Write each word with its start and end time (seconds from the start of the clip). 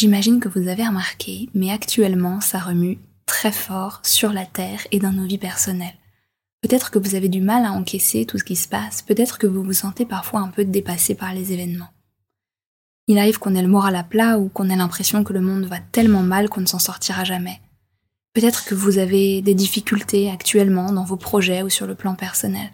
J'imagine 0.00 0.40
que 0.40 0.48
vous 0.48 0.68
avez 0.68 0.86
remarqué, 0.86 1.50
mais 1.52 1.70
actuellement 1.70 2.40
ça 2.40 2.58
remue 2.58 2.96
très 3.26 3.52
fort 3.52 4.00
sur 4.02 4.32
la 4.32 4.46
Terre 4.46 4.80
et 4.92 4.98
dans 4.98 5.12
nos 5.12 5.26
vies 5.26 5.36
personnelles. 5.36 5.98
Peut-être 6.62 6.90
que 6.90 6.98
vous 6.98 7.16
avez 7.16 7.28
du 7.28 7.42
mal 7.42 7.66
à 7.66 7.72
encaisser 7.72 8.24
tout 8.24 8.38
ce 8.38 8.44
qui 8.44 8.56
se 8.56 8.66
passe, 8.66 9.02
peut-être 9.02 9.36
que 9.36 9.46
vous 9.46 9.62
vous 9.62 9.74
sentez 9.74 10.06
parfois 10.06 10.40
un 10.40 10.48
peu 10.48 10.64
dépassé 10.64 11.14
par 11.14 11.34
les 11.34 11.52
événements. 11.52 11.90
Il 13.08 13.18
arrive 13.18 13.38
qu'on 13.38 13.54
ait 13.54 13.60
le 13.60 13.68
moral 13.68 13.94
à 13.94 14.02
plat 14.02 14.38
ou 14.38 14.48
qu'on 14.48 14.70
ait 14.70 14.76
l'impression 14.76 15.22
que 15.22 15.34
le 15.34 15.42
monde 15.42 15.66
va 15.66 15.80
tellement 15.80 16.22
mal 16.22 16.48
qu'on 16.48 16.62
ne 16.62 16.66
s'en 16.66 16.78
sortira 16.78 17.24
jamais. 17.24 17.60
Peut-être 18.32 18.64
que 18.64 18.74
vous 18.74 18.96
avez 18.96 19.42
des 19.42 19.54
difficultés 19.54 20.30
actuellement 20.30 20.92
dans 20.92 21.04
vos 21.04 21.18
projets 21.18 21.60
ou 21.60 21.68
sur 21.68 21.86
le 21.86 21.94
plan 21.94 22.14
personnel. 22.14 22.72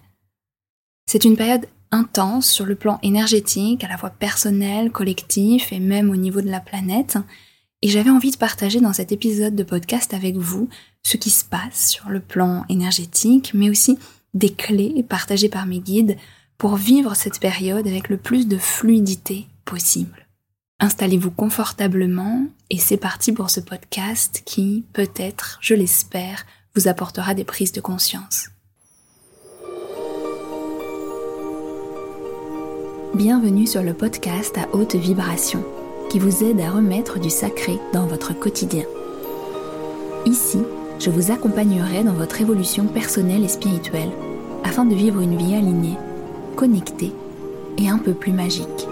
C'est 1.11 1.25
une 1.25 1.37
période 1.37 1.67
intense 1.91 2.51
sur 2.51 2.67
le 2.67 2.75
plan 2.75 2.99
énergétique, 3.03 3.85
à 3.85 3.89
la 3.89 3.99
fois 3.99 4.11
personnel, 4.11 4.91
collectif 4.91 5.73
et 5.73 5.81
même 5.81 6.11
au 6.11 6.17
niveau 6.17 6.41
de 6.41 6.51
la 6.51 6.61
planète. 6.61 7.19
Et 7.83 7.89
j'avais 7.89 8.11
envie 8.11 8.31
de 8.31 8.37
partager 8.37 8.81
dans 8.81 8.93
cet 8.93 9.13
épisode 9.13 9.55
de 9.55 9.63
podcast 9.63 10.15
avec 10.15 10.37
vous 10.37 10.69
ce 11.03 11.17
qui 11.17 11.31
se 11.31 11.45
passe 11.45 11.91
sur 11.91 12.09
le 12.09 12.21
plan 12.21 12.65
énergétique, 12.69 13.53
mais 13.55 13.71
aussi 13.71 13.99
des 14.35 14.51
clés 14.51 15.05
partagées 15.09 15.49
par 15.49 15.67
mes 15.67 15.81
guides 15.81 16.17
pour 16.59 16.77
vivre 16.77 17.15
cette 17.15 17.41
période 17.41 17.87
avec 17.87 18.09
le 18.09 18.17
plus 18.17 18.49
de 18.49 18.59
fluidité 18.59 19.47
possible. 19.65 20.27
Installez-vous 20.79 21.31
confortablement 21.31 22.47
et 22.71 22.79
c'est 22.79 22.97
parti 22.97 23.33
pour 23.33 23.51
ce 23.51 23.61
podcast 23.61 24.43
qui, 24.45 24.85
peut-être, 24.93 25.59
je 25.63 25.75
l'espère, 25.75 26.45
vous 26.75 26.89
apportera 26.89 27.35
des 27.35 27.45
prises 27.45 27.73
de 27.73 27.81
conscience. 27.81 28.49
Bienvenue 33.17 33.67
sur 33.67 33.83
le 33.83 33.95
podcast 33.95 34.59
à 34.59 34.77
haute 34.77 34.95
vibration 34.95 35.65
qui 36.11 36.19
vous 36.19 36.45
aide 36.45 36.61
à 36.61 36.69
remettre 36.69 37.19
du 37.19 37.31
sacré 37.31 37.79
dans 37.95 38.07
votre 38.07 38.39
quotidien. 38.39 38.85
Ici, 40.27 40.59
je 40.99 41.09
vous 41.09 41.31
accompagnerai 41.31 42.05
dans 42.05 42.13
votre 42.13 42.43
évolution 42.43 42.85
personnelle 42.85 43.43
et 43.43 43.49
spirituelle 43.49 44.11
afin 44.65 44.85
de 44.85 44.95
vivre 44.95 45.23
une 45.23 45.35
vie 45.35 45.55
alignée, 45.55 45.97
connectée 46.57 47.11
et 47.79 47.89
un 47.89 47.97
peu 47.97 48.13
plus 48.13 48.33
magique. 48.33 48.87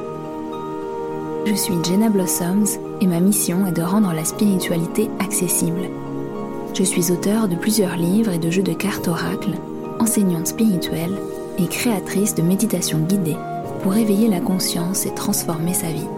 Je 1.45 1.55
suis 1.55 1.75
Jenna 1.85 2.09
Blossoms 2.09 2.81
et 3.03 3.07
ma 3.07 3.21
mission 3.21 3.67
est 3.67 3.73
de 3.73 3.83
rendre 3.83 4.15
la 4.15 4.25
spiritualité 4.25 5.11
accessible. 5.19 5.91
Je 6.73 6.83
suis 6.83 7.13
auteur 7.13 7.47
de 7.47 7.57
plusieurs 7.57 7.97
livres 7.97 8.33
et 8.33 8.39
de 8.39 8.51
jeux 8.51 8.63
de 8.63 8.73
cartes 8.73 9.07
oracles, 9.07 9.59
enseignante 10.01 10.47
spirituelle 10.47 11.13
et 11.59 11.67
créatrice 11.67 12.35
de 12.35 12.41
méditation 12.41 13.01
guidée 13.01 13.37
pour 13.85 13.95
éveiller 13.99 14.29
la 14.29 14.41
conscience 14.41 15.05
et 15.05 15.13
transformer 15.13 15.75
sa 15.75 15.89
vie. 15.89 16.09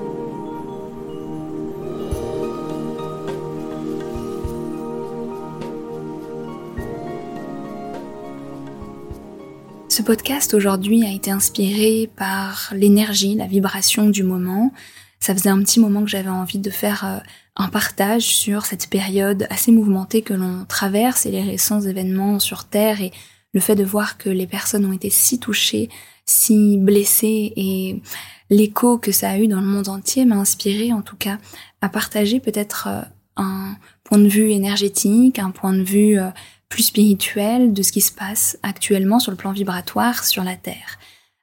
Ce 9.89 10.01
podcast 10.01 10.55
aujourd'hui 10.55 11.05
a 11.05 11.11
été 11.11 11.33
inspiré 11.33 12.09
par 12.15 12.73
l'énergie, 12.73 13.35
la 13.35 13.49
vibration 13.49 14.11
du 14.11 14.23
moment. 14.23 14.73
Ça 15.19 15.35
faisait 15.35 15.51
un 15.51 15.59
petit 15.59 15.81
moment 15.81 16.05
que 16.05 16.11
j'avais 16.11 16.29
envie 16.29 16.61
de 16.61 16.71
faire 16.71 17.05
euh, 17.05 17.19
un 17.57 17.67
partage 17.67 18.27
sur 18.27 18.65
cette 18.65 18.89
période 18.89 19.49
assez 19.51 19.73
mouvementée 19.73 20.23
que 20.23 20.35
l'on 20.35 20.65
traverse 20.69 21.27
et 21.27 21.33
les 21.33 21.43
récents 21.43 21.81
événements 21.81 22.39
sur 22.39 22.63
Terre 22.63 23.01
et 23.01 23.11
le 23.55 23.61
fait 23.61 23.75
de 23.75 23.83
voir 23.83 24.19
que 24.19 24.31
les 24.31 24.47
personnes 24.47 24.87
ont 24.87 24.93
été 24.93 25.11
si 25.11 25.41
touchées 25.41 25.89
si 26.27 26.77
blessé 26.79 27.53
et 27.57 28.03
l'écho 28.51 28.99
que 28.99 29.13
ça 29.13 29.31
a 29.31 29.39
eu 29.39 29.47
dans 29.47 29.61
le 29.61 29.67
monde 29.67 29.89
entier 29.89 30.25
m'a 30.25 30.37
inspiré 30.37 30.93
en 30.93 31.03
tout 31.03 31.17
cas 31.17 31.39
à 31.81 31.89
partager 31.89 32.41
peut-être 32.41 32.89
euh, 32.89 33.03
un 33.37 33.77
point 34.05 34.19
de 34.19 34.29
vue 34.29 34.51
énergétique, 34.51 35.39
un 35.39 35.51
point 35.51 35.73
de 35.73 35.83
vue 35.83 36.19
euh, 36.19 36.31
plus 36.69 36.85
spirituel 36.85 37.73
de 37.73 37.83
ce 37.83 37.93
qui 37.93 38.01
se 38.01 38.13
passe 38.13 38.59
actuellement 38.63 39.21
sur 39.21 39.31
le 39.31 39.37
plan 39.37 39.53
vibratoire 39.53 40.25
sur 40.25 40.43
la 40.43 40.57
Terre. 40.57 40.99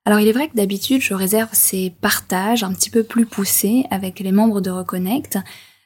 Alors 0.05 0.19
il 0.19 0.27
est 0.27 0.33
vrai 0.33 0.49
que 0.49 0.55
d'habitude 0.55 1.01
je 1.01 1.13
réserve 1.13 1.49
ces 1.53 1.93
partages 2.01 2.63
un 2.63 2.73
petit 2.73 2.89
peu 2.89 3.03
plus 3.03 3.25
poussés 3.25 3.85
avec 3.89 4.19
les 4.19 4.33
membres 4.33 4.59
de 4.59 4.69
Reconnect 4.69 5.37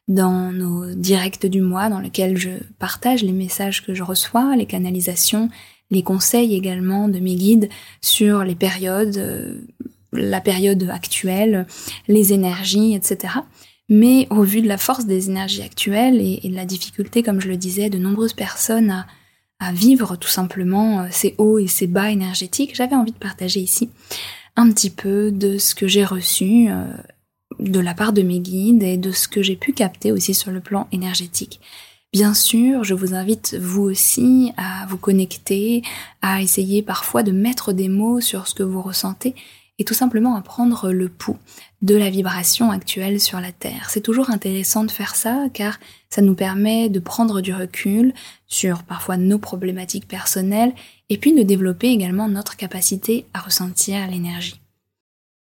dans 0.07 0.51
nos 0.51 0.93
directs 0.95 1.45
du 1.45 1.61
mois 1.61 1.89
dans 1.89 1.99
lesquels 1.99 2.37
je 2.37 2.49
partage 2.79 3.23
les 3.23 3.33
messages 3.33 3.85
que 3.85 3.93
je 3.93 4.03
reçois, 4.03 4.55
les 4.55 4.65
canalisations 4.65 5.49
les 5.89 6.03
conseils 6.03 6.55
également 6.55 7.07
de 7.07 7.19
mes 7.19 7.35
guides 7.35 7.69
sur 8.01 8.43
les 8.43 8.55
périodes, 8.55 9.17
euh, 9.17 9.61
la 10.11 10.41
période 10.41 10.89
actuelle, 10.89 11.65
les 12.07 12.33
énergies, 12.33 12.93
etc. 12.93 13.33
Mais 13.89 14.27
au 14.29 14.43
vu 14.43 14.61
de 14.61 14.67
la 14.67 14.77
force 14.77 15.05
des 15.05 15.29
énergies 15.29 15.61
actuelles 15.61 16.21
et, 16.21 16.49
de 16.49 16.55
la 16.55 16.65
difficulté, 16.65 17.23
comme 17.23 17.39
je 17.39 17.47
le 17.47 17.57
disais, 17.57 17.89
de 17.89 17.97
nombreuses 17.97 18.33
personnes 18.33 19.05
à, 19.59 19.73
vivre 19.73 20.17
tout 20.17 20.27
simplement 20.27 21.01
euh, 21.01 21.07
ces 21.09 21.33
hauts 21.39 21.57
et 21.57 21.67
ces 21.67 21.87
bas 21.87 22.11
énergétiques, 22.11 22.75
j'avais 22.75 22.95
envie 22.95 23.11
de 23.11 23.17
partager 23.17 23.59
ici 23.59 23.89
un 24.55 24.71
petit 24.71 24.89
peu 24.89 25.31
de 25.31 25.57
ce 25.57 25.73
que 25.73 25.87
j'ai 25.87 26.05
reçu 26.05 26.67
euh, 26.69 26.85
de 27.59 27.79
la 27.79 27.93
part 27.93 28.13
de 28.13 28.21
mes 28.21 28.39
guides 28.39 28.83
et 28.83 28.97
de 28.97 29.11
ce 29.11 29.27
que 29.27 29.41
j'ai 29.41 29.55
pu 29.55 29.73
capter 29.73 30.11
aussi 30.11 30.33
sur 30.33 30.51
le 30.51 30.59
plan 30.59 30.87
énergétique. 30.91 31.59
Bien 32.13 32.33
sûr, 32.33 32.83
je 32.85 32.93
vous 32.93 33.13
invite 33.13 33.55
vous 33.55 33.83
aussi 33.83 34.53
à 34.55 34.85
vous 34.87 34.97
connecter, 34.97 35.81
à 36.21 36.41
essayer 36.41 36.81
parfois 36.81 37.21
de 37.21 37.31
mettre 37.31 37.73
des 37.73 37.89
mots 37.89 38.21
sur 38.21 38.47
ce 38.47 38.55
que 38.55 38.63
vous 38.63 38.81
ressentez 38.81 39.35
et 39.79 39.83
tout 39.83 39.93
simplement 39.93 40.35
à 40.35 40.41
prendre 40.41 40.91
le 40.91 41.09
pouls 41.09 41.37
de 41.81 41.95
la 41.95 42.09
vibration 42.09 42.71
actuelle 42.71 43.19
sur 43.19 43.39
la 43.39 43.51
Terre. 43.51 43.89
C'est 43.89 44.01
toujours 44.01 44.29
intéressant 44.29 44.83
de 44.83 44.91
faire 44.91 45.15
ça 45.15 45.47
car 45.53 45.79
ça 46.09 46.21
nous 46.21 46.33
permet 46.33 46.89
de 46.89 46.99
prendre 46.99 47.41
du 47.41 47.53
recul 47.53 48.13
sur 48.47 48.83
parfois 48.83 49.17
nos 49.17 49.37
problématiques 49.37 50.07
personnelles 50.07 50.73
et 51.09 51.17
puis 51.17 51.33
de 51.33 51.43
développer 51.43 51.89
également 51.89 52.29
notre 52.29 52.55
capacité 52.55 53.25
à 53.33 53.41
ressentir 53.41 54.07
l'énergie. 54.09 54.59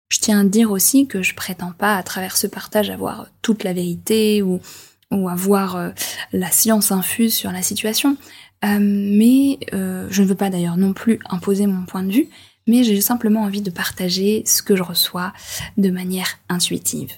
Je 0.08 0.18
tiens 0.20 0.40
à 0.40 0.44
dire 0.44 0.70
aussi 0.70 1.06
que 1.06 1.22
je 1.22 1.34
prétends 1.34 1.72
pas 1.72 1.96
à 1.96 2.02
travers 2.02 2.36
ce 2.36 2.46
partage 2.46 2.90
avoir 2.90 3.26
toute 3.42 3.64
la 3.64 3.72
vérité 3.72 4.42
ou 4.42 4.60
ou 5.10 5.28
avoir 5.28 5.76
euh, 5.76 5.90
la 6.32 6.50
science 6.50 6.92
infuse 6.92 7.34
sur 7.34 7.52
la 7.52 7.62
situation. 7.62 8.16
Euh, 8.64 8.78
mais 8.80 9.58
euh, 9.72 10.06
je 10.10 10.22
ne 10.22 10.26
veux 10.26 10.34
pas 10.34 10.50
d'ailleurs 10.50 10.76
non 10.76 10.92
plus 10.92 11.18
imposer 11.28 11.66
mon 11.66 11.84
point 11.84 12.02
de 12.02 12.12
vue, 12.12 12.28
mais 12.66 12.82
j'ai 12.82 13.00
simplement 13.00 13.42
envie 13.42 13.60
de 13.60 13.70
partager 13.70 14.42
ce 14.46 14.62
que 14.62 14.76
je 14.76 14.82
reçois 14.82 15.32
de 15.76 15.90
manière 15.90 16.38
intuitive. 16.48 17.12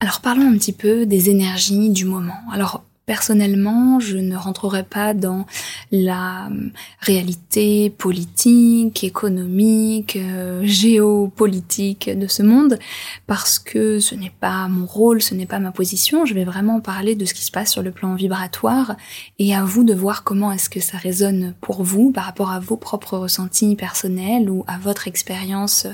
Alors 0.00 0.20
parlons 0.20 0.48
un 0.48 0.56
petit 0.56 0.72
peu 0.72 1.06
des 1.06 1.30
énergies 1.30 1.90
du 1.90 2.04
moment. 2.04 2.38
Alors 2.52 2.84
Personnellement, 3.06 3.98
je 3.98 4.18
ne 4.18 4.36
rentrerai 4.36 4.84
pas 4.84 5.14
dans 5.14 5.46
la 5.90 6.46
euh, 6.46 6.68
réalité 7.00 7.90
politique, 7.90 9.02
économique, 9.02 10.16
euh, 10.16 10.60
géopolitique 10.64 12.08
de 12.16 12.26
ce 12.28 12.42
monde, 12.42 12.78
parce 13.26 13.58
que 13.58 13.98
ce 13.98 14.14
n'est 14.14 14.32
pas 14.40 14.68
mon 14.68 14.86
rôle, 14.86 15.22
ce 15.22 15.34
n'est 15.34 15.46
pas 15.46 15.58
ma 15.58 15.72
position. 15.72 16.24
Je 16.24 16.34
vais 16.34 16.44
vraiment 16.44 16.80
parler 16.80 17.16
de 17.16 17.24
ce 17.24 17.34
qui 17.34 17.44
se 17.44 17.50
passe 17.50 17.72
sur 17.72 17.82
le 17.82 17.90
plan 17.90 18.14
vibratoire 18.14 18.96
et 19.38 19.54
à 19.54 19.64
vous 19.64 19.82
de 19.82 19.94
voir 19.94 20.22
comment 20.22 20.52
est-ce 20.52 20.70
que 20.70 20.80
ça 20.80 20.96
résonne 20.96 21.54
pour 21.60 21.82
vous 21.82 22.12
par 22.12 22.24
rapport 22.24 22.52
à 22.52 22.60
vos 22.60 22.76
propres 22.76 23.18
ressentis 23.18 23.74
personnels 23.74 24.48
ou 24.48 24.64
à 24.68 24.78
votre 24.78 25.08
expérience 25.08 25.86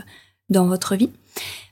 dans 0.51 0.67
votre 0.67 0.97
vie. 0.97 1.11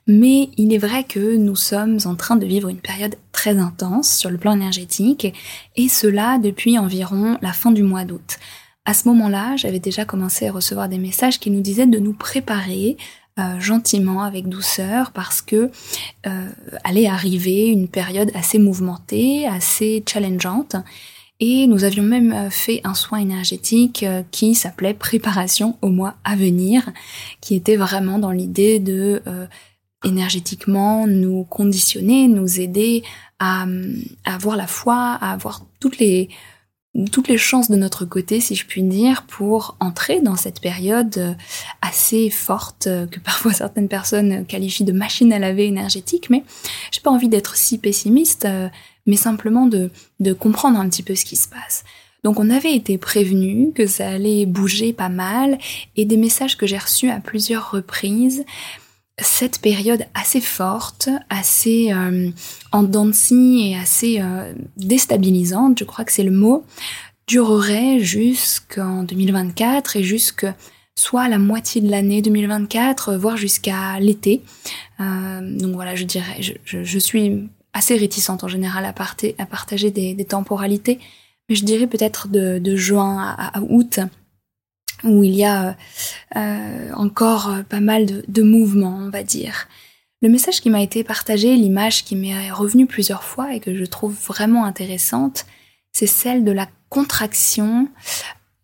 Mais 0.07 0.49
il 0.57 0.73
est 0.73 0.77
vrai 0.77 1.03
que 1.03 1.35
nous 1.35 1.55
sommes 1.55 1.97
en 2.05 2.15
train 2.15 2.35
de 2.35 2.45
vivre 2.45 2.69
une 2.69 2.77
période 2.77 3.15
très 3.31 3.57
intense 3.57 4.15
sur 4.15 4.29
le 4.29 4.37
plan 4.37 4.53
énergétique, 4.53 5.33
et 5.75 5.89
cela 5.89 6.37
depuis 6.37 6.77
environ 6.77 7.37
la 7.41 7.53
fin 7.53 7.71
du 7.71 7.83
mois 7.83 8.05
d'août. 8.05 8.37
À 8.85 8.93
ce 8.93 9.07
moment-là, 9.07 9.55
j'avais 9.55 9.79
déjà 9.79 10.05
commencé 10.05 10.47
à 10.47 10.51
recevoir 10.51 10.89
des 10.89 10.99
messages 10.99 11.39
qui 11.39 11.49
nous 11.49 11.61
disaient 11.61 11.87
de 11.87 11.97
nous 11.97 12.13
préparer 12.13 12.97
euh, 13.39 13.59
gentiment, 13.59 14.21
avec 14.21 14.47
douceur, 14.47 15.11
parce 15.11 15.41
que 15.41 15.71
euh, 16.27 16.49
allait 16.83 17.07
arriver 17.07 17.67
une 17.67 17.87
période 17.87 18.31
assez 18.35 18.59
mouvementée, 18.59 19.47
assez 19.47 20.03
challengeante. 20.07 20.75
Et 21.41 21.67
nous 21.67 21.83
avions 21.83 22.03
même 22.03 22.31
euh, 22.31 22.49
fait 22.49 22.79
un 22.85 22.93
soin 22.93 23.17
énergétique 23.17 24.03
euh, 24.03 24.23
qui 24.31 24.55
s'appelait 24.55 24.93
préparation 24.93 25.77
au 25.81 25.89
mois 25.89 26.15
à 26.23 26.35
venir, 26.35 26.89
qui 27.41 27.55
était 27.55 27.75
vraiment 27.75 28.19
dans 28.19 28.31
l'idée 28.31 28.79
de 28.79 29.21
énergétiquement 30.05 31.07
nous 31.07 31.43
conditionner, 31.43 32.27
nous 32.27 32.59
aider 32.59 33.03
à, 33.39 33.65
avoir 34.23 34.55
la 34.55 34.67
foi, 34.67 35.17
à 35.19 35.31
avoir 35.33 35.65
toutes 35.79 35.97
les 35.97 36.29
toutes 37.11 37.27
les 37.27 37.37
chances 37.37 37.69
de 37.69 37.75
notre 37.75 38.05
côté, 38.05 38.39
si 38.39 38.55
je 38.55 38.65
puis 38.65 38.81
dire, 38.81 39.23
pour 39.23 39.75
entrer 39.81 40.21
dans 40.21 40.37
cette 40.37 40.61
période 40.61 41.35
assez 41.81 42.29
forte 42.29 42.85
que 43.11 43.19
parfois 43.19 43.51
certaines 43.53 43.89
personnes 43.89 44.45
qualifient 44.45 44.85
de 44.85 44.93
machine 44.93 45.33
à 45.33 45.39
laver 45.39 45.65
énergétique, 45.65 46.29
mais 46.29 46.45
j'ai 46.91 47.01
pas 47.01 47.11
envie 47.11 47.27
d'être 47.27 47.57
si 47.57 47.79
pessimiste, 47.79 48.47
mais 49.05 49.17
simplement 49.17 49.65
de, 49.65 49.91
de 50.21 50.31
comprendre 50.31 50.79
un 50.79 50.87
petit 50.87 51.03
peu 51.03 51.15
ce 51.15 51.25
qui 51.25 51.35
se 51.35 51.49
passe. 51.49 51.83
Donc 52.23 52.39
on 52.39 52.49
avait 52.49 52.73
été 52.73 52.97
prévenu 52.97 53.71
que 53.71 53.85
ça 53.85 54.09
allait 54.09 54.47
bouger 54.47 54.93
pas 54.93 55.09
mal, 55.09 55.59
et 55.95 56.05
des 56.05 56.17
messages 56.17 56.57
que 56.57 56.65
j'ai 56.65 56.77
reçus 56.77 57.09
à 57.11 57.19
plusieurs 57.19 57.71
reprises 57.71 58.45
cette 59.19 59.59
période 59.61 60.05
assez 60.13 60.41
forte, 60.41 61.09
assez 61.29 61.93
euh, 61.93 62.29
en 62.71 62.83
et 62.83 63.75
assez 63.75 64.19
euh, 64.19 64.53
déstabilisante, 64.77 65.79
je 65.79 65.85
crois 65.85 66.03
que 66.03 66.11
c'est 66.11 66.23
le 66.23 66.31
mot, 66.31 66.65
durerait 67.27 67.99
jusqu'en 67.99 69.03
2024 69.03 69.95
et 69.95 70.03
jusque 70.03 70.45
soit 70.95 71.29
la 71.29 71.37
moitié 71.37 71.81
de 71.81 71.89
l'année 71.89 72.21
2024, 72.21 73.15
voire 73.15 73.37
jusqu'à 73.37 73.99
l'été. 73.99 74.41
Euh, 74.99 75.59
donc 75.59 75.75
voilà, 75.75 75.95
je 75.95 76.03
dirais, 76.03 76.41
je, 76.41 76.99
suis 76.99 77.49
assez 77.73 77.95
réticente 77.95 78.43
en 78.43 78.47
général 78.47 78.85
à, 78.85 78.89
à 78.89 79.45
partager 79.45 79.91
des, 79.91 80.25
temporalités, 80.25 80.99
mais 81.49 81.55
je 81.55 81.63
dirais 81.63 81.87
peut-être 81.87 82.27
de, 82.27 82.75
juin 82.75 83.35
à 83.37 83.61
août 83.61 83.99
où 85.03 85.23
il 85.23 85.35
y 85.35 85.43
a 85.43 85.75
euh, 86.35 86.91
encore 86.93 87.51
pas 87.69 87.79
mal 87.79 88.05
de, 88.27 88.43
mouvements, 88.43 88.97
on 89.01 89.09
va 89.09 89.23
dire. 89.23 89.67
Le 90.21 90.29
message 90.29 90.61
qui 90.61 90.69
m'a 90.69 90.81
été 90.81 91.03
partagé, 91.03 91.55
l'image 91.55 92.03
qui 92.03 92.15
m'est 92.15 92.51
revenue 92.51 92.87
plusieurs 92.87 93.23
fois 93.23 93.53
et 93.53 93.59
que 93.59 93.75
je 93.75 93.85
trouve 93.85 94.15
vraiment 94.27 94.65
intéressante, 94.65 95.45
c'est 95.91 96.07
celle 96.07 96.43
de 96.43 96.51
la 96.51 96.67
contraction 96.89 97.87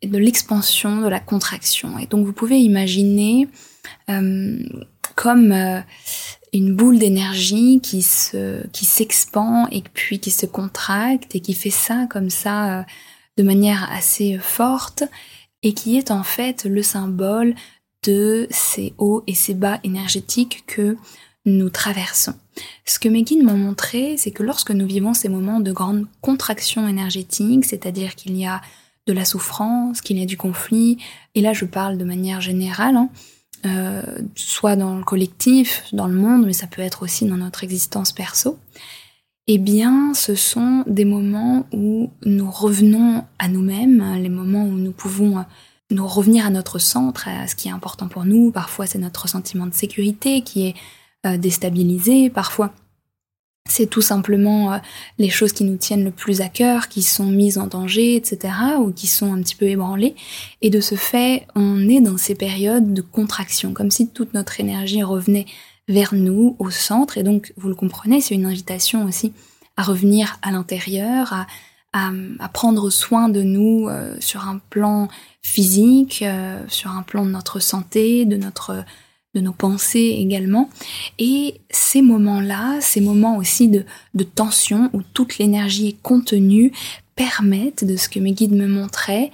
et 0.01 0.07
de 0.07 0.17
l'expansion 0.17 1.01
de 1.01 1.07
la 1.07 1.19
contraction. 1.19 1.99
Et 1.99 2.07
donc 2.07 2.25
vous 2.25 2.33
pouvez 2.33 2.59
imaginer 2.59 3.47
euh, 4.09 4.57
comme 5.15 5.51
euh, 5.51 5.81
une 6.53 6.75
boule 6.75 6.97
d'énergie 6.97 7.79
qui 7.81 8.01
se 8.01 8.65
qui 8.69 8.85
s'expand 8.85 9.67
et 9.71 9.83
puis 9.93 10.19
qui 10.19 10.31
se 10.31 10.45
contracte 10.45 11.35
et 11.35 11.41
qui 11.41 11.53
fait 11.53 11.69
ça 11.69 12.07
comme 12.09 12.29
ça 12.29 12.85
de 13.37 13.43
manière 13.43 13.89
assez 13.91 14.37
forte 14.39 15.03
et 15.63 15.73
qui 15.73 15.97
est 15.97 16.11
en 16.11 16.23
fait 16.23 16.65
le 16.65 16.81
symbole 16.83 17.55
de 18.03 18.47
ces 18.49 18.93
hauts 18.97 19.23
et 19.27 19.35
ces 19.35 19.53
bas 19.53 19.79
énergétiques 19.83 20.63
que 20.65 20.97
nous 21.45 21.69
traversons. 21.69 22.33
Ce 22.85 22.99
que 22.99 23.09
mes 23.09 23.23
guides 23.23 23.43
m'ont 23.43 23.57
montré, 23.57 24.15
c'est 24.17 24.31
que 24.31 24.43
lorsque 24.43 24.71
nous 24.71 24.85
vivons 24.85 25.13
ces 25.13 25.29
moments 25.29 25.59
de 25.59 25.71
grande 25.71 26.05
contraction 26.21 26.87
énergétique, 26.87 27.65
c'est-à-dire 27.65 28.15
qu'il 28.15 28.37
y 28.37 28.45
a 28.45 28.61
de 29.07 29.13
la 29.13 29.25
souffrance, 29.25 30.01
qu'il 30.01 30.19
y 30.19 30.23
a 30.23 30.25
du 30.25 30.37
conflit, 30.37 30.97
et 31.33 31.41
là 31.41 31.53
je 31.53 31.65
parle 31.65 31.97
de 31.97 32.03
manière 32.03 32.41
générale, 32.41 32.95
hein, 32.95 33.09
euh, 33.65 34.01
soit 34.35 34.75
dans 34.75 34.95
le 34.95 35.03
collectif, 35.03 35.83
dans 35.93 36.07
le 36.07 36.15
monde, 36.15 36.45
mais 36.45 36.53
ça 36.53 36.67
peut 36.67 36.81
être 36.81 37.03
aussi 37.03 37.25
dans 37.25 37.37
notre 37.37 37.63
existence 37.63 38.11
perso, 38.11 38.57
eh 39.47 39.57
bien, 39.57 40.13
ce 40.13 40.35
sont 40.35 40.83
des 40.87 41.05
moments 41.05 41.65
où 41.71 42.11
nous 42.23 42.49
revenons 42.49 43.23
à 43.39 43.47
nous-mêmes, 43.47 44.15
les 44.21 44.29
moments 44.29 44.65
où 44.65 44.73
nous 44.73 44.91
pouvons 44.91 45.43
nous 45.89 46.07
revenir 46.07 46.45
à 46.45 46.49
notre 46.49 46.79
centre, 46.79 47.27
à 47.27 47.47
ce 47.47 47.55
qui 47.55 47.67
est 47.67 47.71
important 47.71 48.07
pour 48.07 48.25
nous. 48.25 48.51
Parfois, 48.51 48.85
c'est 48.85 48.99
notre 48.99 49.27
sentiment 49.27 49.67
de 49.67 49.73
sécurité 49.73 50.41
qui 50.41 50.67
est 50.67 50.75
euh, 51.25 51.37
déstabilisé. 51.37 52.29
Parfois, 52.29 52.73
c'est 53.69 53.87
tout 53.87 54.01
simplement 54.01 54.73
euh, 54.73 54.77
les 55.17 55.29
choses 55.29 55.53
qui 55.53 55.63
nous 55.63 55.77
tiennent 55.77 56.03
le 56.03 56.11
plus 56.11 56.41
à 56.41 56.49
cœur, 56.49 56.87
qui 56.87 57.03
sont 57.03 57.27
mises 57.27 57.57
en 57.57 57.67
danger, 57.67 58.15
etc., 58.15 58.53
ou 58.79 58.91
qui 58.91 59.07
sont 59.07 59.33
un 59.33 59.41
petit 59.41 59.55
peu 59.55 59.65
ébranlées. 59.67 60.15
Et 60.61 60.69
de 60.69 60.81
ce 60.81 60.95
fait, 60.95 61.45
on 61.55 61.87
est 61.87 62.01
dans 62.01 62.17
ces 62.17 62.35
périodes 62.35 62.93
de 62.93 63.01
contraction, 63.01 63.73
comme 63.73 63.91
si 63.91 64.07
toute 64.07 64.33
notre 64.33 64.59
énergie 64.59 65.03
revenait 65.03 65.45
vers 65.91 66.13
nous, 66.13 66.55
au 66.59 66.69
centre. 66.69 67.17
Et 67.17 67.23
donc, 67.23 67.53
vous 67.57 67.69
le 67.69 67.75
comprenez, 67.75 68.21
c'est 68.21 68.35
une 68.35 68.45
invitation 68.45 69.05
aussi 69.05 69.33
à 69.77 69.83
revenir 69.83 70.37
à 70.41 70.51
l'intérieur, 70.51 71.33
à, 71.33 71.47
à, 71.93 72.49
prendre 72.49 72.89
soin 72.89 73.29
de 73.29 73.41
nous 73.41 73.87
euh, 73.87 74.15
sur 74.19 74.47
un 74.47 74.59
plan 74.69 75.07
physique, 75.41 76.23
euh, 76.23 76.61
sur 76.67 76.91
un 76.91 77.03
plan 77.03 77.25
de 77.25 77.31
notre 77.31 77.59
santé, 77.59 78.25
de 78.25 78.37
notre 78.37 78.83
nos 79.39 79.53
pensées 79.53 80.17
également. 80.19 80.69
Et 81.17 81.61
ces 81.69 82.01
moments-là, 82.01 82.81
ces 82.81 82.99
moments 82.99 83.37
aussi 83.37 83.69
de, 83.69 83.85
de 84.13 84.25
tension 84.25 84.89
où 84.91 85.01
toute 85.13 85.37
l'énergie 85.37 85.87
est 85.87 86.01
contenue, 86.01 86.73
permettent, 87.15 87.85
de 87.85 87.95
ce 87.95 88.09
que 88.09 88.19
mes 88.19 88.33
guides 88.33 88.51
me 88.51 88.67
montraient, 88.67 89.31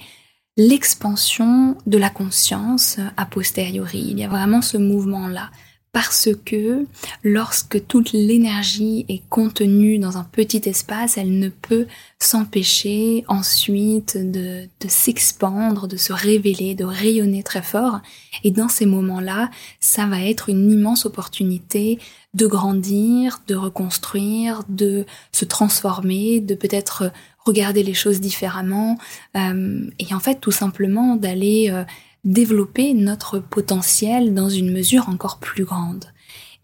l'expansion 0.56 1.76
de 1.86 1.98
la 1.98 2.10
conscience 2.10 2.98
a 3.16 3.26
posteriori. 3.26 4.06
Il 4.10 4.18
y 4.18 4.24
a 4.24 4.28
vraiment 4.28 4.62
ce 4.62 4.76
mouvement-là 4.76 5.50
parce 5.92 6.28
que 6.44 6.86
lorsque 7.24 7.86
toute 7.86 8.12
l'énergie 8.12 9.06
est 9.08 9.22
contenue 9.28 9.98
dans 9.98 10.18
un 10.18 10.24
petit 10.24 10.62
espace, 10.66 11.16
elle 11.16 11.38
ne 11.38 11.48
peut 11.48 11.86
s'empêcher 12.18 13.24
ensuite 13.28 14.16
de, 14.16 14.68
s'expandre, 14.86 15.88
de 15.88 15.96
se 15.96 16.12
révéler, 16.12 16.74
de 16.74 16.84
rayonner 16.84 17.42
très 17.42 17.62
fort. 17.62 18.00
Et 18.44 18.50
dans 18.50 18.68
ces 18.68 18.86
moments-là, 18.86 19.50
ça 19.80 20.06
va 20.06 20.22
être 20.22 20.48
une 20.48 20.70
immense 20.70 21.06
opportunité 21.06 21.98
de 22.34 22.46
grandir, 22.46 23.40
de 23.46 23.54
reconstruire, 23.54 24.62
de 24.68 25.06
se 25.32 25.44
transformer, 25.44 26.40
de 26.40 26.54
peut-être 26.54 27.10
regarder 27.46 27.82
les 27.82 27.94
choses 27.94 28.20
différemment, 28.20 28.98
euh, 29.36 29.88
et 29.98 30.12
en 30.12 30.20
fait 30.20 30.38
tout 30.38 30.50
simplement 30.50 31.16
d'aller 31.16 31.70
euh, 31.70 31.84
développer 32.24 32.94
notre 32.94 33.38
potentiel 33.38 34.34
dans 34.34 34.48
une 34.48 34.72
mesure 34.72 35.08
encore 35.08 35.38
plus 35.38 35.64
grande. 35.64 36.04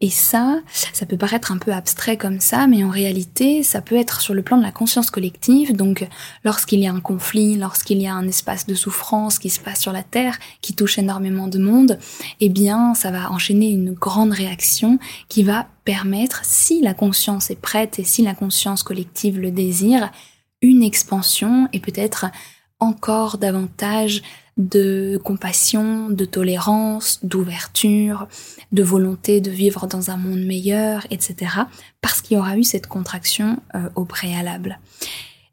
Et 0.00 0.10
ça, 0.10 0.60
ça 0.92 1.06
peut 1.06 1.16
paraître 1.16 1.52
un 1.52 1.56
peu 1.56 1.72
abstrait 1.72 2.16
comme 2.16 2.40
ça, 2.40 2.66
mais 2.66 2.84
en 2.84 2.90
réalité, 2.90 3.62
ça 3.62 3.80
peut 3.80 3.94
être 3.94 4.20
sur 4.20 4.34
le 4.34 4.42
plan 4.42 4.58
de 4.58 4.62
la 4.62 4.72
conscience 4.72 5.10
collective. 5.10 5.74
Donc, 5.74 6.06
lorsqu'il 6.44 6.80
y 6.80 6.86
a 6.86 6.92
un 6.92 7.00
conflit, 7.00 7.56
lorsqu'il 7.56 8.02
y 8.02 8.06
a 8.06 8.12
un 8.12 8.26
espace 8.26 8.66
de 8.66 8.74
souffrance 8.74 9.38
qui 9.38 9.50
se 9.50 9.60
passe 9.60 9.80
sur 9.80 9.92
la 9.92 10.02
Terre, 10.02 10.38
qui 10.60 10.74
touche 10.74 10.98
énormément 10.98 11.46
de 11.46 11.58
monde, 11.58 11.98
eh 12.40 12.48
bien, 12.48 12.94
ça 12.94 13.12
va 13.12 13.30
enchaîner 13.30 13.70
une 13.70 13.92
grande 13.92 14.32
réaction 14.32 14.98
qui 15.28 15.44
va 15.44 15.68
permettre, 15.84 16.40
si 16.42 16.82
la 16.82 16.92
conscience 16.92 17.50
est 17.50 17.60
prête 17.60 17.98
et 17.98 18.04
si 18.04 18.22
la 18.22 18.34
conscience 18.34 18.82
collective 18.82 19.38
le 19.38 19.52
désire, 19.52 20.10
une 20.60 20.82
expansion 20.82 21.68
et 21.72 21.80
peut-être 21.80 22.26
encore 22.80 23.38
davantage 23.38 24.22
de 24.56 25.18
compassion, 25.22 26.10
de 26.10 26.24
tolérance, 26.24 27.20
d'ouverture, 27.24 28.28
de 28.72 28.82
volonté 28.82 29.40
de 29.40 29.50
vivre 29.50 29.86
dans 29.86 30.10
un 30.10 30.16
monde 30.16 30.44
meilleur, 30.44 31.06
etc. 31.10 31.52
Parce 32.00 32.20
qu'il 32.20 32.36
y 32.36 32.40
aura 32.40 32.56
eu 32.56 32.64
cette 32.64 32.86
contraction 32.86 33.60
euh, 33.74 33.88
au 33.96 34.04
préalable. 34.04 34.78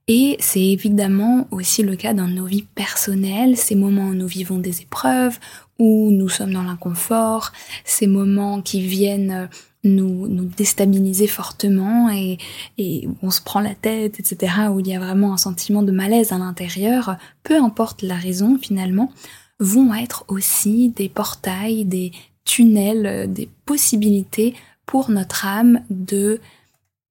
Et 0.07 0.35
c'est 0.39 0.61
évidemment 0.61 1.47
aussi 1.51 1.83
le 1.83 1.95
cas 1.95 2.13
dans 2.13 2.27
nos 2.27 2.45
vies 2.45 2.67
personnelles, 2.75 3.55
ces 3.57 3.75
moments 3.75 4.07
où 4.07 4.13
nous 4.13 4.27
vivons 4.27 4.57
des 4.57 4.81
épreuves, 4.81 5.39
où 5.79 6.11
nous 6.11 6.29
sommes 6.29 6.53
dans 6.53 6.63
l'inconfort, 6.63 7.51
ces 7.85 8.07
moments 8.07 8.61
qui 8.61 8.81
viennent 8.81 9.49
nous, 9.83 10.27
nous 10.27 10.45
déstabiliser 10.45 11.27
fortement 11.27 12.09
et, 12.09 12.37
et 12.77 13.07
on 13.21 13.31
se 13.31 13.41
prend 13.41 13.59
la 13.59 13.75
tête, 13.75 14.19
etc., 14.19 14.53
où 14.71 14.79
il 14.79 14.87
y 14.87 14.95
a 14.95 14.99
vraiment 14.99 15.33
un 15.33 15.37
sentiment 15.37 15.81
de 15.81 15.91
malaise 15.91 16.31
à 16.31 16.37
l'intérieur, 16.37 17.17
peu 17.43 17.57
importe 17.57 18.01
la 18.01 18.15
raison 18.15 18.57
finalement, 18.61 19.11
vont 19.59 19.93
être 19.93 20.25
aussi 20.27 20.89
des 20.89 21.09
portails, 21.09 21.85
des 21.85 22.11
tunnels, 22.45 23.31
des 23.31 23.49
possibilités 23.65 24.55
pour 24.85 25.09
notre 25.09 25.45
âme 25.45 25.83
de 25.89 26.39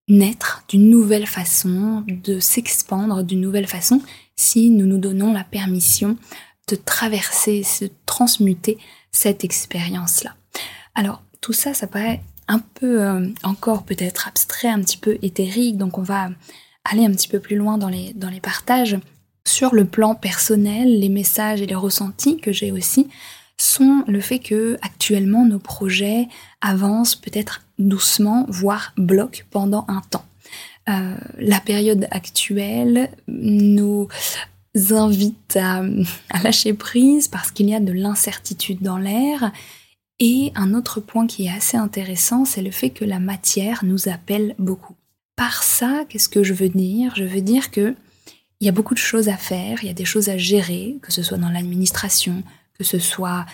naître 0.08 0.64
d'une 0.68 0.90
nouvelle 0.90 1.26
façon, 1.26 2.04
de 2.08 2.40
s'expandre 2.40 3.22
d'une 3.22 3.40
nouvelle 3.40 3.68
façon, 3.68 4.02
si 4.36 4.70
nous 4.70 4.86
nous 4.86 4.98
donnons 4.98 5.32
la 5.32 5.44
permission 5.44 6.16
de 6.68 6.76
traverser, 6.76 7.64
de 7.80 7.90
transmuter 8.06 8.78
cette 9.12 9.44
expérience-là. 9.44 10.34
Alors, 10.94 11.22
tout 11.40 11.52
ça, 11.52 11.74
ça 11.74 11.86
paraît 11.86 12.20
un 12.50 12.58
peu 12.58 13.02
euh, 13.02 13.28
encore 13.44 13.84
peut-être 13.84 14.26
abstrait, 14.26 14.68
un 14.68 14.80
petit 14.80 14.96
peu 14.96 15.18
éthérique, 15.22 15.78
donc 15.78 15.98
on 15.98 16.02
va 16.02 16.30
aller 16.84 17.06
un 17.06 17.12
petit 17.12 17.28
peu 17.28 17.38
plus 17.38 17.56
loin 17.56 17.78
dans 17.78 17.88
les, 17.88 18.12
dans 18.14 18.28
les 18.28 18.40
partages. 18.40 18.98
Sur 19.46 19.72
le 19.72 19.84
plan 19.84 20.16
personnel, 20.16 20.98
les 20.98 21.08
messages 21.08 21.62
et 21.62 21.66
les 21.66 21.76
ressentis 21.76 22.38
que 22.38 22.52
j'ai 22.52 22.72
aussi 22.72 23.08
sont 23.56 24.02
le 24.08 24.20
fait 24.20 24.40
que 24.40 24.78
actuellement 24.82 25.46
nos 25.46 25.60
projets 25.60 26.26
avancent 26.60 27.14
peut-être 27.14 27.62
doucement, 27.78 28.46
voire 28.48 28.94
bloquent 28.96 29.42
pendant 29.50 29.84
un 29.86 30.02
temps. 30.10 30.24
Euh, 30.88 31.14
la 31.38 31.60
période 31.60 32.08
actuelle 32.10 33.10
nous 33.28 34.08
invite 34.90 35.56
à, 35.56 35.82
à 36.30 36.42
lâcher 36.42 36.74
prise 36.74 37.28
parce 37.28 37.52
qu'il 37.52 37.68
y 37.68 37.74
a 37.76 37.80
de 37.80 37.92
l'incertitude 37.92 38.82
dans 38.82 38.98
l'air 38.98 39.52
et 40.20 40.52
un 40.54 40.74
autre 40.74 41.00
point 41.00 41.26
qui 41.26 41.46
est 41.46 41.50
assez 41.50 41.78
intéressant, 41.78 42.44
c'est 42.44 42.62
le 42.62 42.70
fait 42.70 42.90
que 42.90 43.06
la 43.06 43.18
matière 43.18 43.84
nous 43.84 44.08
appelle 44.08 44.54
beaucoup. 44.58 44.94
Par 45.34 45.62
ça, 45.62 46.04
qu'est-ce 46.08 46.28
que 46.28 46.42
je 46.42 46.52
veux 46.52 46.68
dire? 46.68 47.14
Je 47.16 47.24
veux 47.24 47.40
dire 47.40 47.70
que 47.70 47.96
il 48.60 48.66
y 48.66 48.68
a 48.68 48.72
beaucoup 48.72 48.92
de 48.92 48.98
choses 48.98 49.30
à 49.30 49.38
faire, 49.38 49.78
il 49.82 49.86
y 49.86 49.90
a 49.90 49.94
des 49.94 50.04
choses 50.04 50.28
à 50.28 50.36
gérer, 50.36 50.98
que 51.00 51.10
ce 51.10 51.22
soit 51.22 51.38
dans 51.38 51.48
l'administration, 51.48 52.42
que 52.74 52.84
ce 52.84 52.98
soit 52.98 53.46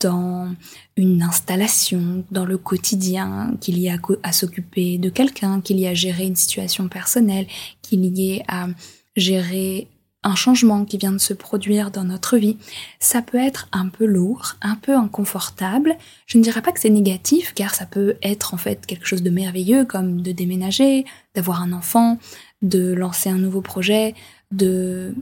dans 0.00 0.54
une 0.96 1.22
installation, 1.22 2.24
dans 2.30 2.44
le 2.44 2.58
quotidien, 2.58 3.56
qu'il 3.62 3.78
y 3.78 3.88
a 3.88 3.96
à 4.22 4.32
s'occuper 4.32 4.98
de 4.98 5.08
quelqu'un, 5.08 5.62
qu'il 5.62 5.78
y 5.80 5.86
a 5.86 5.90
à 5.90 5.94
gérer 5.94 6.26
une 6.26 6.36
situation 6.36 6.88
personnelle, 6.88 7.46
qu'il 7.80 8.04
y 8.04 8.32
ait 8.32 8.44
à 8.48 8.68
gérer 9.16 9.88
un 10.22 10.34
changement 10.34 10.84
qui 10.84 10.98
vient 10.98 11.12
de 11.12 11.18
se 11.18 11.32
produire 11.32 11.90
dans 11.90 12.04
notre 12.04 12.36
vie, 12.36 12.58
ça 12.98 13.22
peut 13.22 13.38
être 13.38 13.68
un 13.72 13.88
peu 13.88 14.04
lourd, 14.04 14.56
un 14.60 14.76
peu 14.76 14.94
inconfortable. 14.94 15.96
Je 16.26 16.36
ne 16.36 16.42
dirais 16.42 16.60
pas 16.60 16.72
que 16.72 16.80
c'est 16.80 16.90
négatif, 16.90 17.54
car 17.54 17.74
ça 17.74 17.86
peut 17.86 18.16
être 18.22 18.52
en 18.52 18.58
fait 18.58 18.84
quelque 18.84 19.06
chose 19.06 19.22
de 19.22 19.30
merveilleux, 19.30 19.84
comme 19.84 20.20
de 20.20 20.32
déménager, 20.32 21.06
d'avoir 21.34 21.62
un 21.62 21.72
enfant, 21.72 22.18
de 22.60 22.92
lancer 22.92 23.30
un 23.30 23.38
nouveau 23.38 23.62
projet, 23.62 24.14
de 24.50 25.14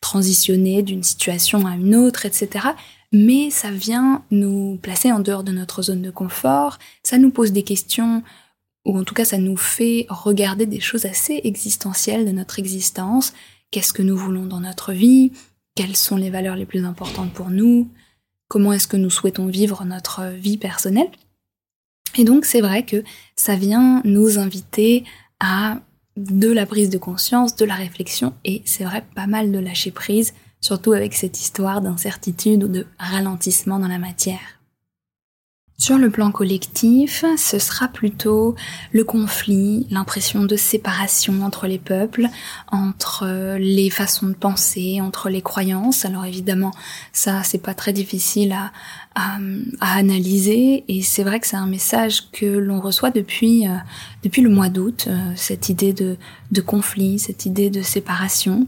transitionner 0.00 0.82
d'une 0.82 1.02
situation 1.02 1.66
à 1.66 1.74
une 1.74 1.94
autre, 1.94 2.24
etc. 2.24 2.68
Mais 3.12 3.50
ça 3.50 3.70
vient 3.70 4.24
nous 4.30 4.78
placer 4.80 5.12
en 5.12 5.20
dehors 5.20 5.44
de 5.44 5.52
notre 5.52 5.82
zone 5.82 6.02
de 6.02 6.10
confort, 6.10 6.78
ça 7.02 7.18
nous 7.18 7.30
pose 7.30 7.52
des 7.52 7.62
questions, 7.62 8.22
ou 8.84 8.98
en 8.98 9.04
tout 9.04 9.14
cas 9.14 9.24
ça 9.24 9.38
nous 9.38 9.56
fait 9.56 10.06
regarder 10.08 10.64
des 10.64 10.80
choses 10.80 11.04
assez 11.04 11.40
existentielles 11.44 12.24
de 12.24 12.30
notre 12.30 12.58
existence, 12.58 13.32
qu'est-ce 13.70 13.92
que 13.92 14.02
nous 14.02 14.16
voulons 14.16 14.46
dans 14.46 14.60
notre 14.60 14.92
vie, 14.92 15.32
quelles 15.74 15.96
sont 15.96 16.16
les 16.16 16.30
valeurs 16.30 16.56
les 16.56 16.66
plus 16.66 16.84
importantes 16.84 17.32
pour 17.32 17.50
nous, 17.50 17.90
comment 18.48 18.72
est-ce 18.72 18.88
que 18.88 18.96
nous 18.96 19.10
souhaitons 19.10 19.46
vivre 19.46 19.84
notre 19.84 20.32
vie 20.34 20.58
personnelle? 20.58 21.10
Et 22.16 22.24
donc 22.24 22.44
c'est 22.44 22.60
vrai 22.60 22.84
que 22.84 23.02
ça 23.36 23.56
vient 23.56 24.00
nous 24.04 24.38
inviter 24.38 25.04
à 25.40 25.80
de 26.16 26.50
la 26.50 26.64
prise 26.64 26.88
de 26.88 26.98
conscience, 26.98 27.56
de 27.56 27.66
la 27.66 27.74
réflexion, 27.74 28.32
et 28.44 28.62
c'est 28.64 28.84
vrai 28.84 29.04
pas 29.14 29.26
mal 29.26 29.52
de 29.52 29.58
lâcher 29.58 29.90
prise, 29.90 30.32
surtout 30.62 30.92
avec 30.92 31.14
cette 31.14 31.38
histoire 31.38 31.82
d'incertitude 31.82 32.64
ou 32.64 32.68
de 32.68 32.86
ralentissement 32.98 33.78
dans 33.78 33.88
la 33.88 33.98
matière. 33.98 34.55
Sur 35.78 35.98
le 35.98 36.08
plan 36.08 36.30
collectif, 36.30 37.22
ce 37.36 37.58
sera 37.58 37.88
plutôt 37.88 38.54
le 38.92 39.04
conflit, 39.04 39.86
l'impression 39.90 40.44
de 40.44 40.56
séparation 40.56 41.42
entre 41.42 41.66
les 41.66 41.78
peuples, 41.78 42.28
entre 42.72 43.56
les 43.58 43.90
façons 43.90 44.28
de 44.28 44.32
penser, 44.32 45.02
entre 45.02 45.28
les 45.28 45.42
croyances. 45.42 46.06
Alors 46.06 46.24
évidemment, 46.24 46.72
ça 47.12 47.42
c'est 47.42 47.62
pas 47.62 47.74
très 47.74 47.92
difficile 47.92 48.52
à, 48.52 48.72
analyser 49.80 50.84
et 50.88 51.00
c'est 51.02 51.22
vrai 51.22 51.40
que 51.40 51.46
c'est 51.46 51.56
un 51.56 51.66
message 51.66 52.30
que 52.32 52.44
l'on 52.44 52.80
reçoit 52.80 53.10
depuis 53.10 53.66
euh, 53.66 53.72
depuis 54.22 54.42
le 54.42 54.50
mois 54.50 54.68
d'août, 54.68 55.06
euh, 55.08 55.32
cette 55.36 55.70
idée 55.70 55.94
de 55.94 56.60
conflit, 56.60 57.18
cette 57.18 57.46
idée 57.46 57.70
de 57.70 57.80
séparation. 57.80 58.66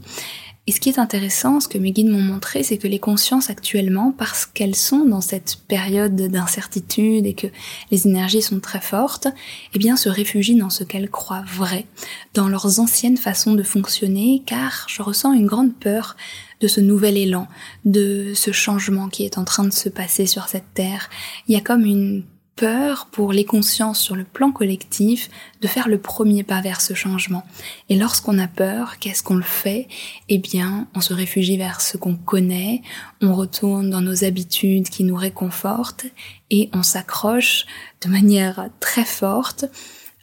Et 0.69 0.71
ce 0.71 0.81
qui 0.81 0.91
est 0.91 0.99
intéressant, 0.99 1.61
ce 1.61 1.67
que 1.67 1.79
mes 1.79 1.93
guides 1.93 2.11
m'ont 2.11 2.21
montré, 2.21 2.63
c'est 2.63 2.77
que 2.77 2.87
les 2.87 2.99
consciences 2.99 3.49
actuellement, 3.49 4.13
parce 4.13 4.45
qu'elles 4.45 4.77
sont 4.77 5.07
dans 5.07 5.23
cette 5.23 5.57
période 5.67 6.15
d'incertitude 6.15 7.25
et 7.25 7.33
que 7.33 7.47
les 7.91 8.07
énergies 8.07 8.43
sont 8.43 8.61
très 8.61 8.83
fortes, 8.83 9.29
eh 9.73 9.79
bien 9.79 9.97
se 9.97 10.11
réfugient 10.11 10.57
dans 10.57 10.69
ce 10.69 10.85
qu'elles 10.85 11.09
croient 11.09 11.43
vrai, 11.51 11.87
dans 12.35 12.51
leurs 12.51 12.81
anciennes 12.81 13.17
façons 13.17 13.55
de 13.55 13.63
fonctionner, 13.63 14.43
car 14.45 14.85
je 14.91 15.01
ressens 15.01 15.33
une 15.33 15.47
grande 15.47 15.75
peur 15.75 16.19
de 16.61 16.69
ce 16.69 16.83
nouvel 16.83 17.17
élan, 17.17 17.49
de 17.87 18.33
ce 18.35 18.53
changement 18.53 19.09
qui 19.09 19.25
est 19.25 19.39
en 19.39 19.45
train 19.45 19.65
de 19.65 19.73
se 19.73 19.89
passer 19.89 20.27
sur 20.27 20.49
cette 20.49 20.75
terre. 20.75 21.09
Il 21.49 21.55
y 21.55 21.57
a 21.57 21.63
comme 21.63 21.87
une 21.87 22.25
peur 22.59 23.07
pour 23.13 23.33
les 23.33 23.45
consciences 23.45 24.01
sur 24.01 24.17
le 24.17 24.25
plan 24.25 24.51
collectif 24.51 25.31
de 25.61 25.69
faire 25.69 25.89
le 25.89 25.99
premier 25.99 26.43
pas 26.43 26.61
vers 26.61 26.81
ce 26.81 26.93
changement. 26.93 27.45
Et 27.89 27.97
lorsqu'on 27.97 28.37
a 28.39 28.49
peur, 28.49 28.99
qu'est-ce 28.99 29.23
qu'on 29.23 29.37
le 29.37 29.43
fait? 29.43 29.87
Eh 30.29 30.39
bien, 30.39 30.89
on 30.95 31.01
se 31.01 31.15
réfugie 31.15 31.57
vers 31.57 31.81
ce 31.81 31.97
qu'on 31.97 32.17
connaît, 32.17 32.83
on 33.23 33.33
retourne 33.33 33.91
dans 33.91 34.01
nos 34.01 34.25
habitudes 34.25 34.89
qui 34.89 35.05
nous 35.05 35.15
réconfortent 35.15 36.07
et 36.51 36.69
on 36.73 36.83
s'accroche 36.83 37.65
de 38.05 38.09
manière 38.11 38.69
très 38.81 39.05
forte 39.05 39.67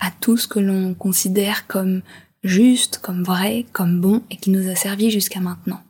à 0.01 0.11
tout 0.19 0.35
ce 0.35 0.49
que 0.49 0.59
l'on 0.59 0.93
considère 0.93 1.67
comme 1.67 2.01
juste, 2.43 2.99
comme 3.01 3.23
vrai, 3.23 3.65
comme 3.71 4.01
bon 4.01 4.23
et 4.29 4.35
qui 4.35 4.49
nous 4.49 4.69
a 4.69 4.75
servi 4.75 5.09
jusqu'à 5.09 5.39
maintenant. 5.39 5.81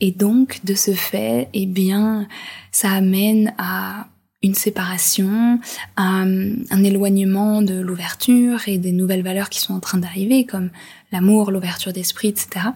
Et 0.00 0.10
donc, 0.10 0.60
de 0.64 0.74
ce 0.74 0.92
fait, 0.92 1.48
eh 1.54 1.66
bien, 1.66 2.26
ça 2.72 2.90
amène 2.90 3.54
à 3.58 4.08
une 4.42 4.54
séparation, 4.54 5.58
un, 5.96 6.52
un 6.70 6.84
éloignement 6.84 7.60
de 7.60 7.74
l'ouverture 7.80 8.68
et 8.68 8.78
des 8.78 8.92
nouvelles 8.92 9.22
valeurs 9.22 9.50
qui 9.50 9.60
sont 9.60 9.74
en 9.74 9.80
train 9.80 9.98
d'arriver, 9.98 10.44
comme 10.44 10.70
l'amour, 11.10 11.50
l'ouverture 11.50 11.92
d'esprit, 11.92 12.28
etc. 12.28 12.66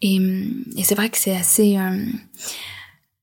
Et, 0.00 0.16
et 0.76 0.84
c'est 0.84 0.94
vrai 0.94 1.10
que 1.10 1.18
c'est 1.18 1.34
assez, 1.34 1.76
euh, 1.76 2.04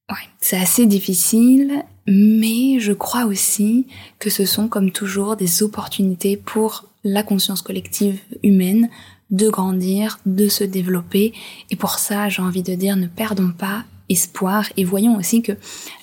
ouais, 0.09 0.27
c'est 0.41 0.57
assez 0.57 0.85
difficile, 0.85 1.83
mais 2.05 2.79
je 2.79 2.91
crois 2.91 3.25
aussi 3.25 3.87
que 4.19 4.29
ce 4.29 4.45
sont, 4.45 4.67
comme 4.67 4.91
toujours, 4.91 5.37
des 5.37 5.63
opportunités 5.63 6.35
pour 6.35 6.85
la 7.05 7.23
conscience 7.23 7.61
collective 7.61 8.19
humaine 8.43 8.89
de 9.29 9.49
grandir, 9.49 10.19
de 10.25 10.47
se 10.47 10.63
développer. 10.63 11.33
Et 11.69 11.75
pour 11.75 11.99
ça, 11.99 12.29
j'ai 12.29 12.41
envie 12.41 12.63
de 12.63 12.75
dire, 12.75 12.97
ne 12.97 13.07
perdons 13.07 13.51
pas 13.51 13.85
espoir 14.09 14.65
et 14.77 14.83
voyons 14.83 15.17
aussi 15.17 15.41
que 15.41 15.53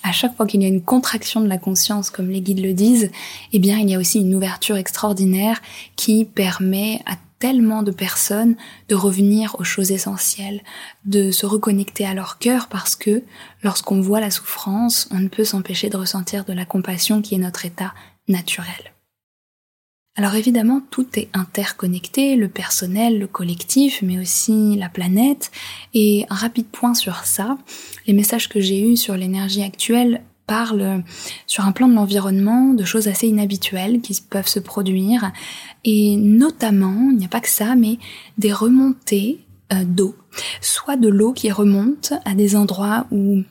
à 0.03 0.13
chaque 0.13 0.37
fois 0.37 0.47
qu'il 0.47 0.63
y 0.63 0.65
a 0.65 0.69
une 0.69 0.83
contraction 0.83 1.41
de 1.41 1.49
la 1.49 1.59
conscience 1.59 2.11
comme 2.11 2.31
les 2.31 2.41
guides 2.41 2.65
le 2.65 2.73
disent, 2.73 3.11
eh 3.53 3.59
bien 3.59 3.79
il 3.79 3.91
y 3.91 3.95
a 3.95 3.99
aussi 3.99 4.21
une 4.21 4.35
ouverture 4.35 4.77
extraordinaire 4.77 5.61
qui 5.97 6.25
permet 6.25 7.01
à 7.07 7.17
tellement 7.39 7.83
de 7.83 7.91
personnes 7.91 8.57
de 8.89 8.95
revenir 8.95 9.57
aux 9.59 9.65
choses 9.65 9.93
essentielles, 9.93 10.63
de 11.05 11.31
se 11.31 11.45
reconnecter 11.45 12.07
à 12.07 12.15
leur 12.15 12.39
cœur 12.39 12.69
parce 12.69 12.97
que 12.97 13.23
lorsqu'on 13.63 14.01
voit 14.01 14.21
la 14.21 14.31
souffrance, 14.31 15.09
on 15.11 15.19
ne 15.19 15.29
peut 15.29 15.45
s'empêcher 15.45 15.91
de 15.91 15.97
ressentir 15.97 16.45
de 16.45 16.53
la 16.53 16.65
compassion 16.65 17.21
qui 17.21 17.35
est 17.35 17.39
notre 17.39 17.67
état 17.67 17.93
naturel. 18.29 18.96
Alors 20.19 20.35
évidemment, 20.35 20.81
tout 20.91 21.07
est 21.17 21.29
interconnecté, 21.35 22.37
le 22.37 22.49
personnel, 22.49 23.19
le 23.19 23.27
collectif, 23.27 24.01
mais 24.03 24.19
aussi 24.19 24.75
la 24.77 24.89
planète. 24.89 25.51
Et 25.93 26.25
un 26.31 26.35
rapide 26.35 26.67
point 26.67 26.95
sur 26.95 27.25
ça, 27.25 27.59
les 28.07 28.15
messages 28.15 28.49
que 28.49 28.61
j'ai 28.61 28.81
eus 28.81 28.97
sur 28.97 29.15
l'énergie 29.15 29.63
actuelle 29.63 30.23
parlent 30.47 31.03
sur 31.47 31.65
un 31.65 31.73
plan 31.73 31.89
de 31.89 31.95
l'environnement 31.95 32.73
de 32.73 32.85
choses 32.85 33.09
assez 33.09 33.27
inhabituelles 33.27 34.01
qui 34.01 34.19
peuvent 34.31 34.49
se 34.49 34.61
produire. 34.61 35.33
Et 35.85 36.17
notamment, 36.17 37.11
il 37.11 37.19
n'y 37.19 37.27
a 37.27 37.29
pas 37.29 37.41
que 37.41 37.49
ça, 37.49 37.75
mais 37.75 37.99
des 38.39 38.53
remontées 38.53 39.41
euh, 39.73 39.85
d'eau. 39.85 40.17
Soit 40.63 40.97
de 40.97 41.09
l'eau 41.09 41.33
qui 41.33 41.51
remonte 41.51 42.15
à 42.25 42.35
des 42.35 42.57
endroits 42.57 43.07
où 43.11 43.43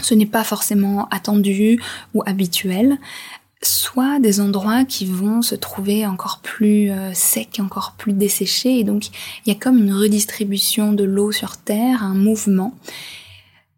ce 0.00 0.14
n'est 0.14 0.26
pas 0.26 0.44
forcément 0.44 1.08
attendu 1.10 1.78
ou 2.14 2.22
habituel, 2.24 2.98
soit 3.62 4.18
des 4.20 4.40
endroits 4.40 4.84
qui 4.84 5.04
vont 5.04 5.42
se 5.42 5.54
trouver 5.54 6.06
encore 6.06 6.40
plus 6.42 6.90
euh, 6.90 7.12
secs, 7.12 7.60
encore 7.60 7.94
plus 7.98 8.12
desséchés, 8.12 8.78
et 8.78 8.84
donc 8.84 9.08
il 9.44 9.52
y 9.52 9.52
a 9.52 9.58
comme 9.58 9.78
une 9.78 9.92
redistribution 9.92 10.92
de 10.92 11.04
l'eau 11.04 11.30
sur 11.32 11.56
Terre, 11.58 12.02
un 12.02 12.14
mouvement 12.14 12.74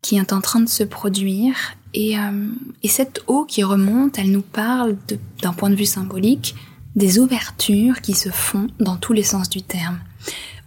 qui 0.01 0.17
est 0.17 0.33
en 0.33 0.41
train 0.41 0.61
de 0.61 0.69
se 0.69 0.85
produire, 0.85 1.55
et, 1.95 2.19
euh, 2.19 2.49
et 2.83 2.89
cette 2.89 3.23
eau 3.27 3.45
qui 3.45 3.63
remonte, 3.65 4.19
elle 4.19 4.31
nous 4.31 4.43
parle 4.43 4.97
d'un 5.43 5.53
point 5.53 5.71
de 5.71 5.75
vue 5.75 5.87
symbolique 5.87 6.55
des 6.95 7.19
ouvertures 7.19 8.01
qui 8.01 8.15
se 8.15 8.29
font 8.29 8.69
dans 8.79 8.97
tous 8.97 9.13
les 9.13 9.23
sens 9.23 9.49
du 9.49 9.63
terme. 9.63 9.99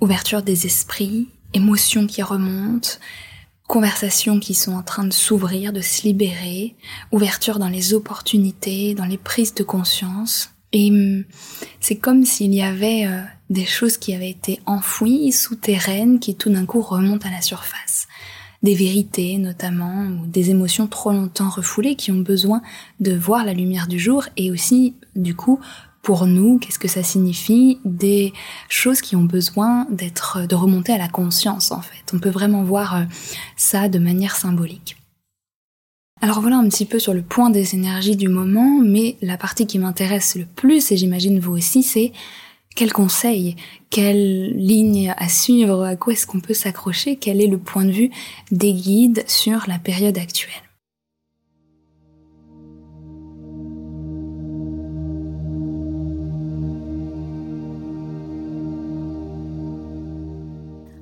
Ouverture 0.01 0.41
des 0.41 0.65
esprits, 0.65 1.27
émotions 1.53 2.07
qui 2.07 2.21
remontent, 2.21 2.89
conversations 3.67 4.39
qui 4.39 4.53
sont 4.53 4.73
en 4.73 4.83
train 4.83 5.05
de 5.05 5.13
s'ouvrir, 5.13 5.73
de 5.73 5.81
se 5.81 6.03
libérer, 6.03 6.75
ouverture 7.11 7.59
dans 7.59 7.67
les 7.67 7.93
opportunités, 7.93 8.93
dans 8.93 9.05
les 9.05 9.17
prises 9.17 9.53
de 9.53 9.63
conscience. 9.63 10.51
Et 10.71 10.91
hum, 10.91 11.23
c'est 11.79 11.97
comme 11.97 12.25
s'il 12.25 12.53
y 12.53 12.61
avait 12.61 13.05
euh, 13.07 13.21
des 13.49 13.65
choses 13.65 13.97
qui 13.97 14.13
avaient 14.13 14.29
été 14.29 14.59
enfouies, 14.65 15.31
souterraines, 15.31 16.19
qui 16.19 16.35
tout 16.35 16.49
d'un 16.49 16.65
coup 16.65 16.81
remontent 16.81 17.27
à 17.27 17.31
la 17.31 17.41
surface. 17.41 18.07
Des 18.63 18.75
vérités 18.75 19.37
notamment, 19.37 20.05
ou 20.05 20.25
des 20.25 20.49
émotions 20.49 20.87
trop 20.87 21.11
longtemps 21.11 21.49
refoulées 21.49 21.95
qui 21.95 22.11
ont 22.11 22.21
besoin 22.21 22.61
de 22.99 23.15
voir 23.15 23.45
la 23.45 23.53
lumière 23.53 23.87
du 23.87 23.99
jour 23.99 24.25
et 24.37 24.51
aussi, 24.51 24.95
du 25.15 25.35
coup, 25.35 25.59
pour 26.05 26.27
nous, 26.27 26.59
qu'est-ce 26.59 26.77
que 26.77 26.87
ça 26.87 27.01
signifie, 27.01 27.79
des 27.83 28.31
choses 28.69 29.01
qui 29.01 29.15
ont 29.15 29.23
besoin 29.23 29.87
d'être, 29.89 30.45
de 30.47 30.53
remonter 30.53 30.93
à 30.93 30.99
la 30.99 31.09
conscience 31.09 31.71
en 31.71 31.81
fait. 31.81 32.13
On 32.13 32.19
peut 32.19 32.29
vraiment 32.29 32.63
voir 32.63 32.95
euh, 32.95 33.03
ça 33.57 33.89
de 33.89 33.97
manière 33.97 34.35
symbolique. 34.35 34.97
Alors 36.21 36.41
voilà 36.41 36.57
un 36.57 36.69
petit 36.69 36.85
peu 36.85 36.99
sur 36.99 37.15
le 37.15 37.23
point 37.23 37.49
des 37.49 37.73
énergies 37.73 38.15
du 38.15 38.29
moment, 38.29 38.79
mais 38.83 39.17
la 39.23 39.35
partie 39.35 39.65
qui 39.65 39.79
m'intéresse 39.79 40.35
le 40.35 40.45
plus, 40.45 40.91
et 40.91 40.97
j'imagine 40.97 41.39
vous 41.39 41.53
aussi, 41.53 41.81
c'est 41.81 42.13
quel 42.75 42.93
conseil, 42.93 43.55
quelle 43.89 44.53
ligne 44.55 45.11
à 45.17 45.27
suivre, 45.27 45.83
à 45.83 45.95
quoi 45.95 46.13
est-ce 46.13 46.27
qu'on 46.27 46.39
peut 46.39 46.53
s'accrocher, 46.53 47.15
quel 47.15 47.41
est 47.41 47.47
le 47.47 47.57
point 47.57 47.83
de 47.83 47.91
vue 47.91 48.11
des 48.51 48.73
guides 48.73 49.23
sur 49.27 49.63
la 49.67 49.79
période 49.79 50.19
actuelle? 50.19 50.64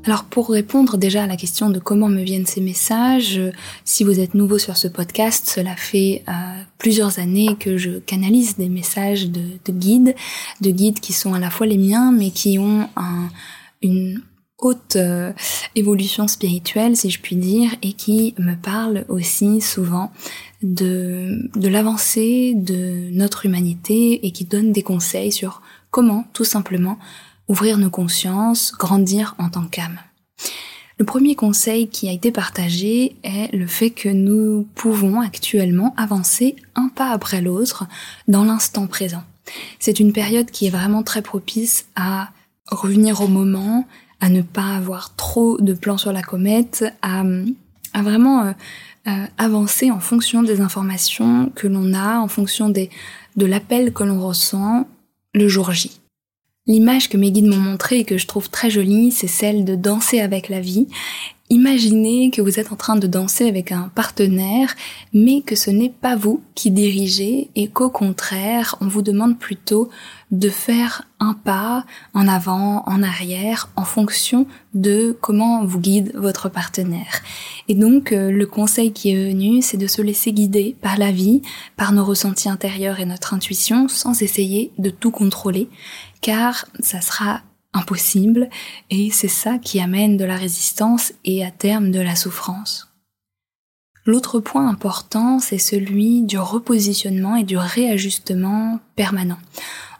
Alors 0.05 0.25
pour 0.25 0.49
répondre 0.49 0.97
déjà 0.97 1.23
à 1.23 1.27
la 1.27 1.37
question 1.37 1.69
de 1.69 1.79
comment 1.79 2.09
me 2.09 2.21
viennent 2.21 2.45
ces 2.45 2.59
messages, 2.59 3.37
euh, 3.37 3.51
si 3.85 4.03
vous 4.03 4.19
êtes 4.19 4.33
nouveau 4.33 4.57
sur 4.57 4.75
ce 4.75 4.89
podcast, 4.89 5.49
cela 5.49 5.77
fait 5.77 6.23
euh, 6.27 6.31
plusieurs 6.77 7.19
années 7.19 7.55
que 7.57 7.77
je 7.77 7.99
canalise 7.99 8.57
des 8.57 8.67
messages 8.67 9.29
de, 9.29 9.41
guides, 9.69 10.13
de 10.59 10.71
guides 10.71 10.99
qui 10.99 11.13
sont 11.13 11.33
à 11.33 11.39
la 11.39 11.49
fois 11.49 11.67
les 11.67 11.77
miens, 11.77 12.11
mais 12.11 12.31
qui 12.31 12.59
ont 12.59 12.89
un, 12.97 13.29
une 13.81 14.21
haute, 14.57 14.95
euh, 14.95 15.31
évolution 15.75 16.27
spirituelle, 16.27 16.95
si 16.95 17.09
je 17.09 17.19
puis 17.19 17.35
dire, 17.35 17.71
et 17.81 17.93
qui 17.93 18.33
me 18.37 18.55
parle 18.55 19.05
aussi 19.09 19.61
souvent 19.61 20.11
de, 20.61 21.49
l'avancée 21.55 22.53
de 22.55 23.09
notre 23.11 23.45
humanité 23.45 24.25
et 24.25 24.31
qui 24.31 24.45
donne 24.45 24.71
des 24.71 24.83
conseils 24.83 25.31
sur 25.31 25.61
comment, 25.91 26.25
tout 26.33 26.45
simplement, 26.45 26.97
ouvrir 27.47 27.77
nos 27.77 27.89
consciences, 27.89 28.73
grandir 28.77 29.35
en 29.37 29.49
tant 29.49 29.65
qu'âme. 29.65 29.99
Le 30.99 31.05
premier 31.05 31.35
conseil 31.35 31.87
qui 31.87 32.07
a 32.07 32.11
été 32.11 32.31
partagé 32.31 33.15
est 33.23 33.53
le 33.53 33.67
fait 33.67 33.89
que 33.89 34.09
nous 34.09 34.67
pouvons 34.75 35.21
actuellement 35.21 35.93
avancer 35.97 36.55
un 36.75 36.87
pas 36.87 37.09
après 37.09 37.41
l'autre 37.41 37.87
dans 38.27 38.43
l'instant 38.43 38.87
présent. 38.87 39.23
C'est 39.79 39.99
une 39.99 40.13
période 40.13 40.51
qui 40.51 40.67
est 40.67 40.69
vraiment 40.69 41.03
très 41.03 41.21
propice 41.21 41.87
à 41.95 42.29
revenir 42.67 43.21
au 43.21 43.27
moment, 43.27 43.87
à 44.21 44.29
ne 44.29 44.41
pas 44.41 44.75
avoir 44.75 45.15
trop 45.15 45.57
de 45.59 45.73
plans 45.73 45.97
sur 45.97 46.13
la 46.13 46.21
comète, 46.21 46.85
à, 47.01 47.23
vraiment 48.01 48.45
euh, 48.45 48.51
euh, 49.07 49.25
avancer 49.37 49.91
en 49.91 49.99
fonction 49.99 50.43
des 50.43 50.61
informations 50.61 51.51
que 51.55 51.67
l'on 51.67 51.93
a, 51.93 52.19
en 52.19 52.27
fonction 52.27 52.69
de 52.69 53.45
l'appel 53.45 53.91
que 53.91 54.03
l'on 54.03 54.25
ressent 54.25 54.87
le 55.33 55.47
jour 55.47 55.71
J. 55.71 55.99
L'image 56.65 57.09
que 57.09 57.17
mes 57.17 57.29
guides 57.29 57.47
m'ont 57.47 57.57
montrée 57.57 57.99
et 57.99 58.05
que 58.05 58.17
je 58.17 58.25
trouve 58.25 58.49
très 58.49 58.69
jolie, 58.69 59.11
c'est 59.11 59.27
celle 59.27 59.65
de 59.65 59.75
danser 59.75 60.21
avec 60.21 60.47
la 60.47 60.61
vie. 60.61 60.87
Imaginez 61.49 62.31
que 62.31 62.41
vous 62.41 62.57
êtes 62.57 62.71
en 62.71 62.77
train 62.77 62.95
de 62.95 63.05
danser 63.05 63.49
avec 63.49 63.73
un 63.73 63.91
partenaire, 63.93 64.73
mais 65.13 65.41
que 65.41 65.57
ce 65.57 65.69
n'est 65.69 65.89
pas 65.89 66.15
vous 66.15 66.41
qui 66.55 66.71
dirigez 66.71 67.49
et 67.55 67.67
qu'au 67.67 67.89
contraire, 67.89 68.77
on 68.79 68.87
vous 68.87 69.01
demande 69.01 69.37
plutôt 69.37 69.89
de 70.31 70.49
faire 70.49 71.03
un 71.19 71.33
pas 71.33 71.85
en 72.13 72.29
avant, 72.29 72.83
en 72.87 73.03
arrière, 73.03 73.69
en 73.75 73.83
fonction 73.83 74.47
de 74.73 75.15
comment 75.19 75.65
vous 75.65 75.79
guide 75.79 76.11
votre 76.15 76.49
partenaire. 76.49 77.21
Et 77.67 77.75
donc, 77.75 78.13
euh, 78.13 78.31
le 78.31 78.45
conseil 78.47 78.93
qui 78.93 79.11
est 79.11 79.29
venu, 79.29 79.61
c'est 79.61 79.77
de 79.77 79.85
se 79.85 80.01
laisser 80.01 80.31
guider 80.31 80.75
par 80.81 80.97
la 80.97 81.11
vie, 81.11 81.41
par 81.75 81.91
nos 81.91 82.05
ressentis 82.05 82.49
intérieurs 82.49 82.99
et 82.99 83.05
notre 83.05 83.33
intuition, 83.33 83.87
sans 83.89 84.21
essayer 84.21 84.71
de 84.79 84.89
tout 84.89 85.11
contrôler, 85.11 85.69
car 86.23 86.65
ça 86.79 87.01
sera 87.01 87.41
impossible 87.73 88.49
et 88.89 89.11
c'est 89.11 89.27
ça 89.27 89.59
qui 89.59 89.79
amène 89.79 90.17
de 90.17 90.25
la 90.25 90.37
résistance 90.37 91.13
et 91.25 91.45
à 91.45 91.51
terme 91.51 91.91
de 91.91 91.99
la 91.99 92.15
souffrance. 92.15 92.89
L'autre 94.05 94.39
point 94.39 94.67
important, 94.67 95.39
c'est 95.39 95.57
celui 95.57 96.23
du 96.23 96.37
repositionnement 96.37 97.35
et 97.35 97.43
du 97.43 97.57
réajustement 97.57 98.79
permanent. 98.95 99.37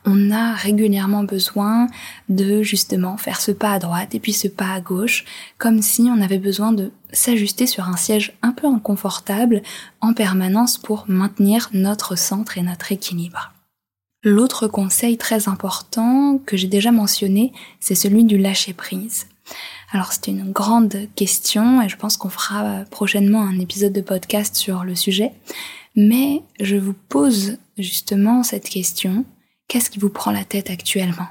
On 0.06 0.32
a 0.32 0.53
régulièrement 0.53 1.24
besoin 1.24 1.88
de 2.27 2.62
justement 2.62 3.15
faire 3.18 3.39
ce 3.39 3.51
pas 3.51 3.72
à 3.72 3.80
droite 3.80 4.15
et 4.15 4.20
puis 4.20 4.34
ce 4.34 4.48
pas 4.48 4.74
à 4.74 4.82
gauche, 4.82 5.25
comme 5.58 5.82
si 5.82 6.03
on 6.03 6.22
avait 6.22 6.39
besoin 6.39 6.74
de 6.74 6.92
s'ajuster 7.12 7.68
sur 7.68 7.88
un 7.88 7.98
siège 7.98 8.34
un 8.42 8.51
peu 8.51 8.68
inconfortable 8.68 9.62
en 10.01 10.13
permanence 10.13 10.77
pour 10.77 11.06
maintenir 11.08 11.70
notre 11.74 12.18
centre 12.18 12.58
et 12.58 12.62
notre 12.63 12.92
équilibre. 12.92 13.52
L'autre 14.24 14.68
conseil 14.68 15.18
très 15.18 15.50
important 15.50 16.39
que 16.46 16.56
j'ai 16.56 16.68
déjà 16.68 16.92
mentionné, 16.92 17.51
c'est 17.82 17.96
celui 17.96 18.24
du 18.24 18.38
lâcher 18.38 18.74
prise. 18.74 19.27
Alors 19.92 20.13
c'est 20.13 20.27
une 20.27 20.51
grande 20.51 21.10
question 21.15 21.82
et 21.82 21.89
je 21.89 21.98
pense 21.98 22.15
qu'on 22.15 22.30
fera 22.30 22.86
prochainement 22.89 23.42
un 23.42 23.60
épisode 23.60 23.92
de 23.92 24.01
podcast 24.01 24.56
sur 24.56 24.86
le 24.86 24.96
sujet. 24.96 25.34
Mais 25.96 26.42
je 26.60 26.77
vous 26.77 26.94
pose 26.94 27.58
justement 27.77 28.44
cette 28.44 28.70
question. 28.70 29.25
Qu'est-ce 29.68 29.89
qui 29.89 30.00
vous 30.00 30.10
prend 30.10 30.32
la 30.32 30.46
tête 30.46 30.70
actuellement? 30.70 31.27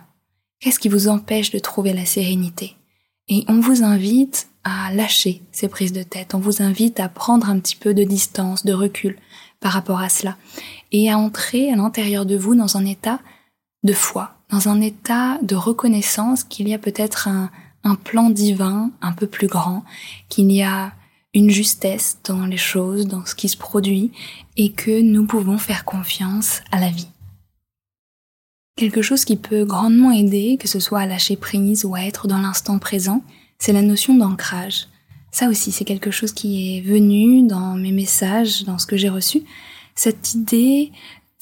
Qu'est-ce 0.61 0.79
qui 0.79 0.91
vous 0.91 1.09
empêche 1.09 1.51
de 1.51 1.59
trouver 1.59 1.95
la 1.95 2.05
sérénité? 2.05 2.77
Et 3.29 3.45
on 3.49 3.61
vous 3.61 3.83
invite 3.83 4.49
à 4.65 4.93
lâcher 4.93 5.43
ces 5.51 5.69
prises 5.69 5.93
de 5.93 6.03
tête. 6.03 6.35
On 6.35 6.39
vous 6.39 6.63
invite 6.63 7.01
à 7.01 7.09
prendre 7.09 7.49
un 7.49 7.59
petit 7.59 7.77
peu 7.77 7.95
de 7.95 8.05
distance, 8.05 8.65
de 8.65 8.73
recul 8.73 9.17
par 9.61 9.73
rapport 9.73 10.01
à 10.01 10.09
cela 10.09 10.37
et 10.93 11.11
à 11.11 11.19
entrer 11.19 11.73
à 11.73 11.77
l'intérieur 11.77 12.27
de 12.27 12.37
vous 12.37 12.55
dans 12.55 12.77
un 12.77 12.85
état 12.85 13.19
de 13.83 13.93
foi, 13.93 14.37
dans 14.51 14.69
un 14.69 14.81
état 14.81 15.39
de 15.43 15.57
reconnaissance 15.57 16.45
qu'il 16.45 16.69
y 16.69 16.75
a 16.75 16.79
peut-être 16.79 17.29
un, 17.29 17.51
plan 18.05 18.31
divin 18.31 18.93
un 19.01 19.13
peu 19.13 19.27
plus 19.27 19.49
grand, 19.49 19.83
qu'il 20.29 20.53
y 20.53 20.63
a 20.63 20.93
une 21.35 21.51
justesse 21.51 22.19
dans 22.25 22.47
les 22.47 22.59
choses, 22.59 23.09
dans 23.09 23.27
ce 23.27 23.35
qui 23.35 23.49
se 23.49 23.57
produit, 23.57 24.13
et 24.57 24.71
que 24.71 25.01
nous 25.01 25.27
pouvons 25.27 25.59
faire 25.59 25.85
confiance 25.85 26.61
à 26.71 26.79
la 26.79 26.91
vie. 26.91 27.09
Quelque 28.77 29.03
chose 29.03 29.25
qui 29.25 29.37
peut 29.37 29.65
grandement 29.65 30.13
aider, 30.13 30.59
que 30.61 30.69
ce 30.69 30.79
soit 30.79 31.01
à 31.01 31.07
lâcher 31.07 31.37
prise 31.37 31.85
ou 31.85 31.95
à 31.95 32.03
être 32.03 32.29
dans 32.29 32.39
l'instant 32.39 32.79
présent, 32.79 33.23
c'est 33.59 33.73
la 33.73 33.83
notion 33.83 34.15
d'ancrage. 34.15 34.87
Ça 35.33 35.49
aussi, 35.49 35.73
c'est 35.73 35.85
quelque 35.85 36.11
chose 36.11 36.33
qui 36.33 36.77
est 36.77 36.81
venu 36.83 37.47
dans 37.47 37.75
mes 37.75 37.93
messages, 37.93 38.65
dans 38.65 38.79
ce 38.79 38.87
que 38.87 38.97
j'ai 38.97 39.09
reçu, 39.09 39.43
cette 39.95 40.35
idée 40.35 40.93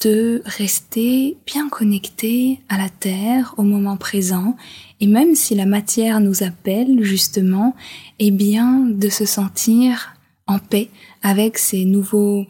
de 0.02 0.42
rester 0.46 1.36
bien 1.46 1.68
connecté 1.68 2.60
à 2.68 2.78
la 2.78 2.88
Terre, 2.88 3.54
au 3.58 3.62
moment 3.62 3.96
présent, 3.96 4.56
et 5.00 5.06
même 5.06 5.34
si 5.34 5.54
la 5.54 5.66
matière 5.66 6.20
nous 6.20 6.42
appelle 6.42 7.02
justement, 7.02 7.74
eh 8.18 8.30
bien 8.30 8.80
de 8.80 9.08
se 9.08 9.26
sentir 9.26 10.14
en 10.46 10.58
paix 10.58 10.88
avec 11.22 11.58
ces 11.58 11.84
nouveaux 11.84 12.46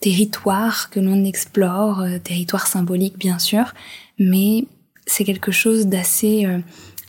territoires 0.00 0.90
que 0.90 1.00
l'on 1.00 1.24
explore, 1.24 2.00
euh, 2.00 2.18
territoires 2.18 2.66
symboliques 2.66 3.18
bien 3.18 3.38
sûr, 3.38 3.74
mais 4.18 4.64
c'est 5.06 5.24
quelque 5.24 5.52
chose 5.52 5.86
d'assez 5.86 6.46
euh, 6.46 6.60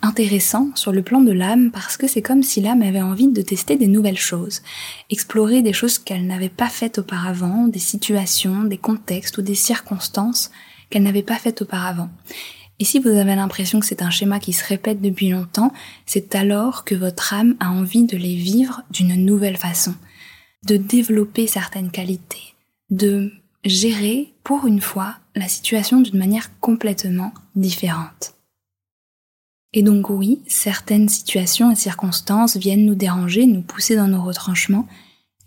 intéressant 0.03 0.69
sur 0.75 0.91
le 0.91 1.01
plan 1.01 1.21
de 1.21 1.31
l'âme 1.31 1.71
parce 1.71 1.97
que 1.97 2.07
c'est 2.07 2.21
comme 2.21 2.43
si 2.43 2.61
l'âme 2.61 2.81
avait 2.81 3.01
envie 3.01 3.29
de 3.29 3.41
tester 3.41 3.77
des 3.77 3.87
nouvelles 3.87 4.19
choses, 4.19 4.61
explorer 5.09 5.61
des 5.61 5.73
choses 5.73 5.97
qu'elle 5.97 6.27
n'avait 6.27 6.49
pas 6.49 6.67
faites 6.67 6.99
auparavant, 6.99 7.67
des 7.67 7.79
situations, 7.79 8.65
des 8.65 8.77
contextes 8.77 9.37
ou 9.37 9.41
des 9.41 9.55
circonstances 9.55 10.51
qu'elle 10.89 11.03
n'avait 11.03 11.23
pas 11.23 11.37
faites 11.37 11.61
auparavant. 11.61 12.09
Et 12.79 12.85
si 12.85 12.99
vous 12.99 13.09
avez 13.09 13.35
l'impression 13.35 13.79
que 13.79 13.85
c'est 13.85 14.01
un 14.01 14.09
schéma 14.09 14.39
qui 14.39 14.51
se 14.51 14.67
répète 14.67 15.01
depuis 15.01 15.29
longtemps, 15.29 15.71
c'est 16.05 16.35
alors 16.35 16.83
que 16.83 16.95
votre 16.95 17.33
âme 17.33 17.55
a 17.61 17.69
envie 17.71 18.03
de 18.03 18.17
les 18.17 18.35
vivre 18.35 18.81
d'une 18.91 19.15
nouvelle 19.15 19.57
façon, 19.57 19.95
de 20.67 20.75
développer 20.75 21.47
certaines 21.47 21.91
qualités, 21.91 22.55
de 22.89 23.31
gérer 23.63 24.33
pour 24.43 24.67
une 24.67 24.81
fois 24.81 25.15
la 25.35 25.47
situation 25.47 26.01
d'une 26.01 26.19
manière 26.19 26.59
complètement 26.59 27.33
différente. 27.55 28.35
Et 29.73 29.81
donc 29.81 30.09
oui, 30.09 30.41
certaines 30.47 31.09
situations 31.09 31.71
et 31.71 31.75
circonstances 31.75 32.57
viennent 32.57 32.85
nous 32.85 32.95
déranger, 32.95 33.47
nous 33.47 33.61
pousser 33.61 33.95
dans 33.95 34.07
nos 34.07 34.23
retranchements, 34.23 34.87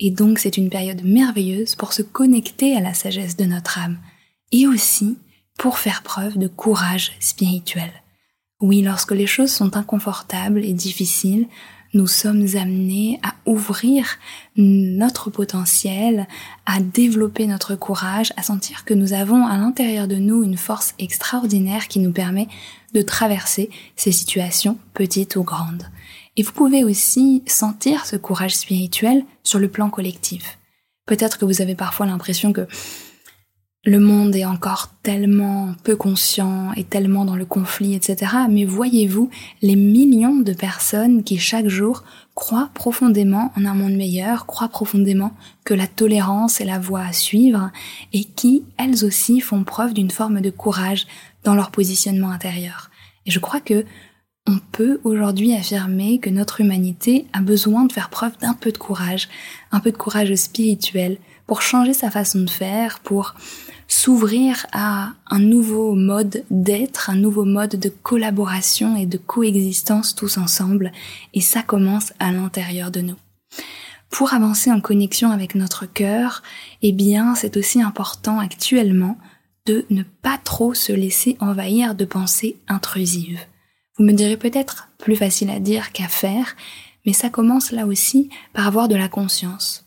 et 0.00 0.10
donc 0.10 0.38
c'est 0.38 0.56
une 0.56 0.68
période 0.68 1.02
merveilleuse 1.04 1.74
pour 1.74 1.92
se 1.92 2.02
connecter 2.02 2.76
à 2.76 2.80
la 2.80 2.92
sagesse 2.92 3.36
de 3.36 3.44
notre 3.44 3.78
âme, 3.78 3.98
et 4.52 4.66
aussi 4.66 5.16
pour 5.58 5.78
faire 5.78 6.02
preuve 6.02 6.38
de 6.38 6.48
courage 6.48 7.12
spirituel. 7.20 7.90
Oui, 8.60 8.82
lorsque 8.82 9.12
les 9.12 9.26
choses 9.26 9.52
sont 9.52 9.76
inconfortables 9.76 10.64
et 10.64 10.72
difficiles, 10.72 11.46
nous 11.96 12.06
sommes 12.06 12.46
amenés 12.54 13.18
à 13.22 13.34
ouvrir 13.46 14.18
notre 14.56 15.30
potentiel, 15.30 16.28
à 16.66 16.80
développer 16.80 17.46
notre 17.46 17.74
courage, 17.74 18.32
à 18.36 18.42
sentir 18.42 18.84
que 18.84 18.94
nous 18.94 19.14
avons 19.14 19.46
à 19.46 19.56
l'intérieur 19.56 20.06
de 20.06 20.16
nous 20.16 20.42
une 20.42 20.58
force 20.58 20.94
extraordinaire 20.98 21.88
qui 21.88 21.98
nous 21.98 22.12
permet 22.12 22.48
de 22.92 23.02
traverser 23.02 23.70
ces 23.96 24.12
situations 24.12 24.78
petites 24.94 25.36
ou 25.36 25.42
grandes. 25.42 25.90
Et 26.36 26.42
vous 26.42 26.52
pouvez 26.52 26.84
aussi 26.84 27.42
sentir 27.46 28.04
ce 28.04 28.16
courage 28.16 28.54
spirituel 28.54 29.24
sur 29.42 29.58
le 29.58 29.68
plan 29.68 29.88
collectif. 29.88 30.58
Peut-être 31.06 31.38
que 31.38 31.46
vous 31.46 31.62
avez 31.62 31.74
parfois 31.74 32.04
l'impression 32.04 32.52
que 32.52 32.66
le 33.86 34.00
monde 34.00 34.34
est 34.34 34.44
encore 34.44 34.90
tellement 35.04 35.72
peu 35.84 35.94
conscient 35.94 36.72
et 36.72 36.82
tellement 36.82 37.24
dans 37.24 37.36
le 37.36 37.44
conflit, 37.44 37.94
etc. 37.94 38.32
Mais 38.50 38.64
voyez-vous 38.64 39.30
les 39.62 39.76
millions 39.76 40.40
de 40.40 40.52
personnes 40.52 41.22
qui 41.22 41.38
chaque 41.38 41.68
jour 41.68 42.02
croient 42.34 42.70
profondément 42.74 43.52
en 43.56 43.64
un 43.64 43.74
monde 43.74 43.94
meilleur, 43.94 44.46
croient 44.46 44.68
profondément 44.68 45.30
que 45.64 45.72
la 45.72 45.86
tolérance 45.86 46.60
est 46.60 46.64
la 46.64 46.80
voie 46.80 47.02
à 47.02 47.12
suivre 47.12 47.70
et 48.12 48.24
qui, 48.24 48.64
elles 48.76 49.04
aussi, 49.04 49.38
font 49.38 49.62
preuve 49.62 49.94
d'une 49.94 50.10
forme 50.10 50.40
de 50.40 50.50
courage 50.50 51.06
dans 51.44 51.54
leur 51.54 51.70
positionnement 51.70 52.32
intérieur. 52.32 52.90
Et 53.24 53.30
je 53.30 53.38
crois 53.38 53.60
que 53.60 53.84
on 54.48 54.58
peut 54.72 55.00
aujourd'hui 55.04 55.54
affirmer 55.54 56.18
que 56.18 56.30
notre 56.30 56.60
humanité 56.60 57.26
a 57.32 57.40
besoin 57.40 57.84
de 57.84 57.92
faire 57.92 58.10
preuve 58.10 58.36
d'un 58.38 58.54
peu 58.54 58.72
de 58.72 58.78
courage, 58.78 59.28
un 59.70 59.80
peu 59.80 59.92
de 59.92 59.96
courage 59.96 60.34
spirituel 60.34 61.18
pour 61.46 61.62
changer 61.62 61.94
sa 61.94 62.10
façon 62.10 62.40
de 62.40 62.50
faire, 62.50 63.00
pour 63.00 63.34
s'ouvrir 63.88 64.66
à 64.72 65.12
un 65.28 65.38
nouveau 65.38 65.94
mode 65.94 66.44
d'être, 66.50 67.10
un 67.10 67.16
nouveau 67.16 67.44
mode 67.44 67.76
de 67.76 67.88
collaboration 67.88 68.96
et 68.96 69.06
de 69.06 69.18
coexistence 69.18 70.14
tous 70.14 70.38
ensemble, 70.38 70.92
et 71.34 71.40
ça 71.40 71.62
commence 71.62 72.12
à 72.18 72.32
l'intérieur 72.32 72.90
de 72.90 73.00
nous. 73.00 73.16
Pour 74.10 74.34
avancer 74.34 74.70
en 74.70 74.80
connexion 74.80 75.30
avec 75.30 75.54
notre 75.54 75.86
cœur, 75.86 76.42
eh 76.82 76.92
bien, 76.92 77.34
c'est 77.34 77.56
aussi 77.56 77.82
important 77.82 78.38
actuellement 78.38 79.18
de 79.66 79.84
ne 79.90 80.02
pas 80.02 80.38
trop 80.38 80.74
se 80.74 80.92
laisser 80.92 81.36
envahir 81.40 81.94
de 81.94 82.04
pensées 82.04 82.56
intrusives. 82.68 83.40
Vous 83.98 84.04
me 84.04 84.12
direz 84.12 84.36
peut-être 84.36 84.88
plus 84.98 85.16
facile 85.16 85.50
à 85.50 85.58
dire 85.58 85.92
qu'à 85.92 86.08
faire, 86.08 86.54
mais 87.04 87.12
ça 87.12 87.30
commence 87.30 87.72
là 87.72 87.86
aussi 87.86 88.30
par 88.52 88.66
avoir 88.66 88.88
de 88.88 88.94
la 88.94 89.08
conscience. 89.08 89.85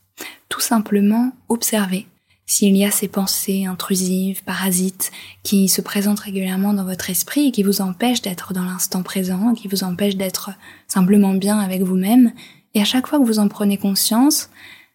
Tout 0.49 0.61
simplement 0.61 1.31
observer 1.47 2.07
s'il 2.49 2.75
y 2.75 2.83
a 2.83 2.89
ces 2.89 3.07
pensées 3.07 3.65
intrusives, 3.65 4.43
parasites, 4.43 5.11
qui 5.43 5.69
se 5.69 5.81
présentent 5.81 6.21
régulièrement 6.21 6.73
dans 6.73 6.83
votre 6.83 7.11
esprit 7.11 7.47
et 7.47 7.51
qui 7.51 7.61
vous 7.61 7.79
empêchent 7.79 8.23
d'être 8.23 8.53
dans 8.53 8.63
l'instant 8.63 9.03
présent, 9.03 9.53
qui 9.53 9.67
vous 9.67 9.83
empêchent 9.83 10.15
d'être 10.15 10.49
simplement 10.87 11.35
bien 11.35 11.59
avec 11.59 11.83
vous-même. 11.83 12.33
Et 12.73 12.81
à 12.81 12.85
chaque 12.85 13.05
fois 13.05 13.19
que 13.19 13.23
vous 13.23 13.37
en 13.37 13.47
prenez 13.47 13.77
conscience, 13.77 14.49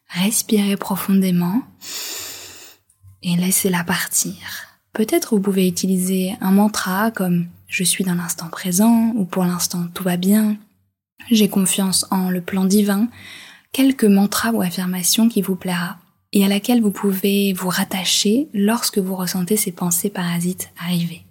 respirez 0.08 0.76
profondément 0.76 1.62
et 3.22 3.36
laissez-la 3.36 3.84
partir. 3.84 4.34
Peut-être 4.92 5.36
vous 5.36 5.40
pouvez 5.40 5.68
utiliser 5.68 6.34
un 6.40 6.50
mantra 6.50 7.12
comme 7.12 7.46
je 7.68 7.84
suis 7.84 8.02
dans 8.02 8.14
l'instant 8.14 8.48
présent 8.48 9.12
ou 9.14 9.24
pour 9.24 9.44
l'instant 9.44 9.86
tout 9.94 10.02
va 10.04 10.16
bien, 10.16 10.56
j'ai 11.30 11.48
confiance 11.48 12.04
en 12.10 12.30
le 12.30 12.40
plan 12.40 12.64
divin, 12.64 13.08
quelques 13.74 14.04
mantras 14.04 14.52
ou 14.52 14.62
affirmations 14.62 15.28
qui 15.28 15.42
vous 15.42 15.56
plaira 15.56 15.98
et 16.32 16.44
à 16.44 16.48
laquelle 16.48 16.80
vous 16.80 16.92
pouvez 16.92 17.52
vous 17.52 17.68
rattacher 17.68 18.48
lorsque 18.54 18.98
vous 18.98 19.16
ressentez 19.16 19.56
ces 19.56 19.72
pensées 19.72 20.10
parasites 20.10 20.70
arriver. 20.80 21.22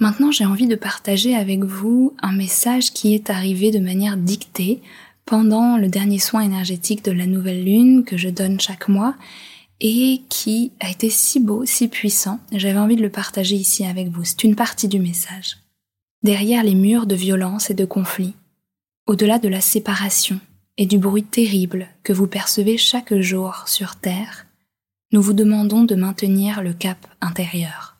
Maintenant, 0.00 0.32
j'ai 0.32 0.44
envie 0.44 0.66
de 0.66 0.74
partager 0.74 1.36
avec 1.36 1.62
vous 1.62 2.16
un 2.20 2.32
message 2.32 2.92
qui 2.92 3.14
est 3.14 3.30
arrivé 3.30 3.70
de 3.70 3.78
manière 3.78 4.16
dictée 4.16 4.82
pendant 5.24 5.76
le 5.76 5.86
dernier 5.86 6.18
soin 6.18 6.40
énergétique 6.40 7.04
de 7.04 7.12
la 7.12 7.26
nouvelle 7.26 7.64
lune 7.64 8.02
que 8.04 8.16
je 8.16 8.28
donne 8.28 8.58
chaque 8.58 8.88
mois 8.88 9.14
et 9.80 10.22
qui 10.28 10.72
a 10.80 10.90
été 10.90 11.08
si 11.08 11.40
beau, 11.40 11.64
si 11.64 11.88
puissant, 11.88 12.38
j'avais 12.52 12.78
envie 12.78 12.96
de 12.96 13.02
le 13.02 13.10
partager 13.10 13.56
ici 13.56 13.84
avec 13.84 14.08
vous. 14.08 14.24
C'est 14.24 14.44
une 14.44 14.56
partie 14.56 14.88
du 14.88 15.00
message. 15.00 15.58
Derrière 16.22 16.62
les 16.62 16.74
murs 16.74 17.06
de 17.06 17.14
violence 17.14 17.70
et 17.70 17.74
de 17.74 17.86
conflit, 17.86 18.34
au-delà 19.06 19.38
de 19.38 19.48
la 19.48 19.62
séparation 19.62 20.38
et 20.76 20.86
du 20.86 20.98
bruit 20.98 21.24
terrible 21.24 21.88
que 22.02 22.12
vous 22.12 22.26
percevez 22.26 22.76
chaque 22.76 23.14
jour 23.14 23.64
sur 23.66 23.96
Terre, 23.96 24.46
nous 25.12 25.22
vous 25.22 25.32
demandons 25.32 25.84
de 25.84 25.94
maintenir 25.94 26.62
le 26.62 26.74
cap 26.74 27.06
intérieur. 27.20 27.96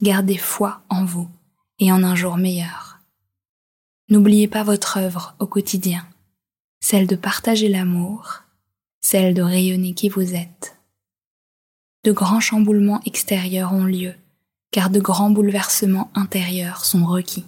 Gardez 0.00 0.38
foi 0.38 0.82
en 0.88 1.04
vous 1.04 1.28
et 1.78 1.92
en 1.92 2.04
un 2.04 2.14
jour 2.14 2.36
meilleur. 2.36 3.00
N'oubliez 4.08 4.46
pas 4.46 4.62
votre 4.62 4.98
œuvre 4.98 5.34
au 5.40 5.46
quotidien, 5.46 6.06
celle 6.80 7.06
de 7.06 7.16
partager 7.16 7.68
l'amour, 7.68 8.42
celle 9.00 9.34
de 9.34 9.42
rayonner 9.42 9.94
qui 9.94 10.08
vous 10.08 10.34
êtes 10.34 10.71
de 12.04 12.12
grands 12.12 12.40
chamboulements 12.40 13.00
extérieurs 13.06 13.72
ont 13.72 13.84
lieu, 13.84 14.14
car 14.72 14.90
de 14.90 15.00
grands 15.00 15.30
bouleversements 15.30 16.10
intérieurs 16.14 16.84
sont 16.84 17.04
requis. 17.04 17.44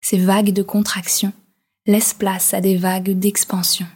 Ces 0.00 0.18
vagues 0.18 0.52
de 0.52 0.62
contraction 0.62 1.32
laissent 1.86 2.14
place 2.14 2.54
à 2.54 2.60
des 2.60 2.76
vagues 2.76 3.12
d'expansion. 3.12 3.86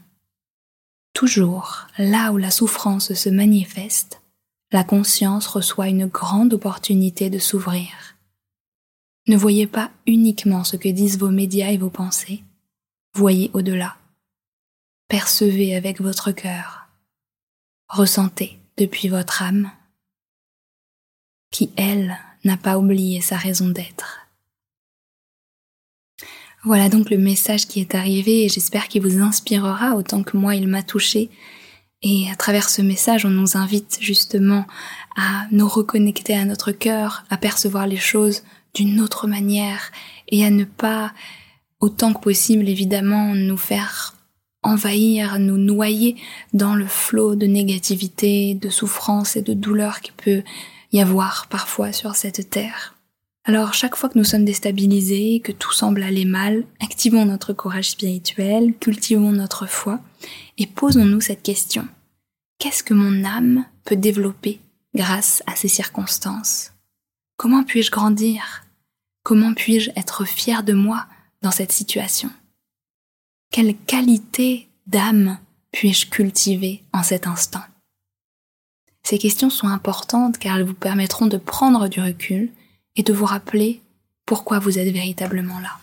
Toujours, 1.14 1.88
là 1.98 2.32
où 2.32 2.36
la 2.36 2.52
souffrance 2.52 3.14
se 3.14 3.28
manifeste, 3.28 4.22
la 4.70 4.84
conscience 4.84 5.48
reçoit 5.48 5.88
une 5.88 6.06
grande 6.06 6.54
opportunité 6.54 7.28
de 7.28 7.40
s'ouvrir. 7.40 7.88
Ne 9.26 9.36
voyez 9.36 9.66
pas 9.66 9.90
uniquement 10.06 10.62
ce 10.62 10.76
que 10.76 10.88
disent 10.88 11.18
vos 11.18 11.30
médias 11.30 11.70
et 11.70 11.76
vos 11.76 11.90
pensées, 11.90 12.44
voyez 13.14 13.50
au-delà. 13.52 13.96
Percevez 15.08 15.74
avec 15.74 16.00
votre 16.00 16.30
cœur. 16.30 16.88
Ressentez 17.88 18.59
depuis 18.76 19.08
votre 19.08 19.42
âme, 19.42 19.70
qui, 21.50 21.70
elle, 21.76 22.16
n'a 22.44 22.56
pas 22.56 22.78
oublié 22.78 23.20
sa 23.20 23.36
raison 23.36 23.68
d'être. 23.68 24.20
Voilà 26.64 26.88
donc 26.88 27.08
le 27.10 27.16
message 27.16 27.66
qui 27.66 27.80
est 27.80 27.94
arrivé 27.94 28.44
et 28.44 28.48
j'espère 28.48 28.88
qu'il 28.88 29.02
vous 29.02 29.22
inspirera 29.22 29.96
autant 29.96 30.22
que 30.22 30.36
moi 30.36 30.54
il 30.54 30.68
m'a 30.68 30.82
touché. 30.82 31.30
Et 32.02 32.30
à 32.30 32.34
travers 32.34 32.68
ce 32.68 32.82
message, 32.82 33.24
on 33.24 33.30
nous 33.30 33.56
invite 33.56 33.98
justement 34.00 34.66
à 35.16 35.46
nous 35.50 35.68
reconnecter 35.68 36.34
à 36.34 36.44
notre 36.44 36.72
cœur, 36.72 37.24
à 37.30 37.36
percevoir 37.36 37.86
les 37.86 37.96
choses 37.96 38.42
d'une 38.74 39.00
autre 39.00 39.26
manière 39.26 39.90
et 40.28 40.44
à 40.44 40.50
ne 40.50 40.64
pas, 40.64 41.12
autant 41.80 42.12
que 42.12 42.20
possible 42.20 42.68
évidemment, 42.68 43.34
nous 43.34 43.56
faire 43.56 44.14
envahir, 44.62 45.38
nous 45.38 45.58
noyer 45.58 46.16
dans 46.52 46.74
le 46.74 46.86
flot 46.86 47.34
de 47.34 47.46
négativité, 47.46 48.54
de 48.54 48.68
souffrance 48.68 49.36
et 49.36 49.42
de 49.42 49.54
douleur 49.54 50.00
qui 50.00 50.12
peut 50.12 50.42
y 50.92 51.00
avoir 51.00 51.46
parfois 51.48 51.92
sur 51.92 52.14
cette 52.14 52.50
terre. 52.50 52.94
Alors 53.44 53.72
chaque 53.72 53.96
fois 53.96 54.08
que 54.08 54.18
nous 54.18 54.24
sommes 54.24 54.44
déstabilisés, 54.44 55.40
que 55.42 55.52
tout 55.52 55.72
semble 55.72 56.02
aller 56.02 56.26
mal, 56.26 56.64
activons 56.80 57.24
notre 57.24 57.52
courage 57.52 57.90
spirituel, 57.90 58.74
cultivons 58.78 59.32
notre 59.32 59.66
foi 59.66 60.00
et 60.58 60.66
posons-nous 60.66 61.20
cette 61.20 61.42
question. 61.42 61.88
Qu'est-ce 62.58 62.82
que 62.82 62.94
mon 62.94 63.24
âme 63.24 63.64
peut 63.84 63.96
développer 63.96 64.60
grâce 64.94 65.42
à 65.46 65.56
ces 65.56 65.68
circonstances? 65.68 66.72
Comment 67.38 67.64
puis-je 67.64 67.90
grandir? 67.90 68.64
Comment 69.22 69.54
puis-je 69.54 69.90
être 69.96 70.26
fier 70.26 70.62
de 70.62 70.74
moi 70.74 71.06
dans 71.40 71.50
cette 71.50 71.72
situation? 71.72 72.30
Quelle 73.50 73.76
qualité 73.76 74.68
d'âme 74.86 75.38
puis-je 75.72 76.08
cultiver 76.08 76.82
en 76.92 77.02
cet 77.02 77.26
instant? 77.26 77.62
Ces 79.02 79.18
questions 79.18 79.50
sont 79.50 79.66
importantes 79.66 80.38
car 80.38 80.56
elles 80.56 80.64
vous 80.64 80.74
permettront 80.74 81.26
de 81.26 81.36
prendre 81.36 81.88
du 81.88 82.00
recul 82.00 82.50
et 82.96 83.02
de 83.02 83.12
vous 83.12 83.24
rappeler 83.24 83.80
pourquoi 84.24 84.60
vous 84.60 84.78
êtes 84.78 84.92
véritablement 84.92 85.58
là. 85.58 85.78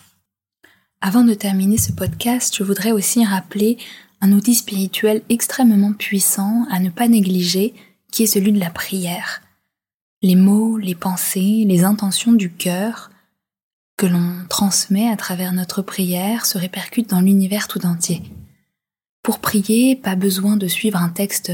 Avant 1.00 1.24
de 1.24 1.34
terminer 1.34 1.78
ce 1.78 1.92
podcast, 1.92 2.56
je 2.56 2.64
voudrais 2.64 2.92
aussi 2.92 3.24
rappeler 3.24 3.76
un 4.20 4.32
outil 4.32 4.54
spirituel 4.54 5.22
extrêmement 5.28 5.92
puissant 5.92 6.66
à 6.70 6.80
ne 6.80 6.90
pas 6.90 7.06
négliger, 7.06 7.74
qui 8.10 8.24
est 8.24 8.26
celui 8.26 8.52
de 8.52 8.58
la 8.58 8.70
prière. 8.70 9.42
Les 10.22 10.34
mots, 10.34 10.78
les 10.78 10.94
pensées, 10.94 11.64
les 11.66 11.84
intentions 11.84 12.32
du 12.32 12.50
cœur 12.50 13.10
que 13.98 14.06
l'on 14.06 14.46
transmet 14.48 15.10
à 15.10 15.16
travers 15.16 15.52
notre 15.52 15.82
prière 15.82 16.46
se 16.46 16.56
répercute 16.56 17.10
dans 17.10 17.20
l'univers 17.20 17.68
tout 17.68 17.84
entier. 17.84 18.22
Pour 19.22 19.40
prier, 19.40 19.96
pas 19.96 20.14
besoin 20.14 20.56
de 20.56 20.68
suivre 20.68 21.02
un 21.02 21.10
texte 21.10 21.52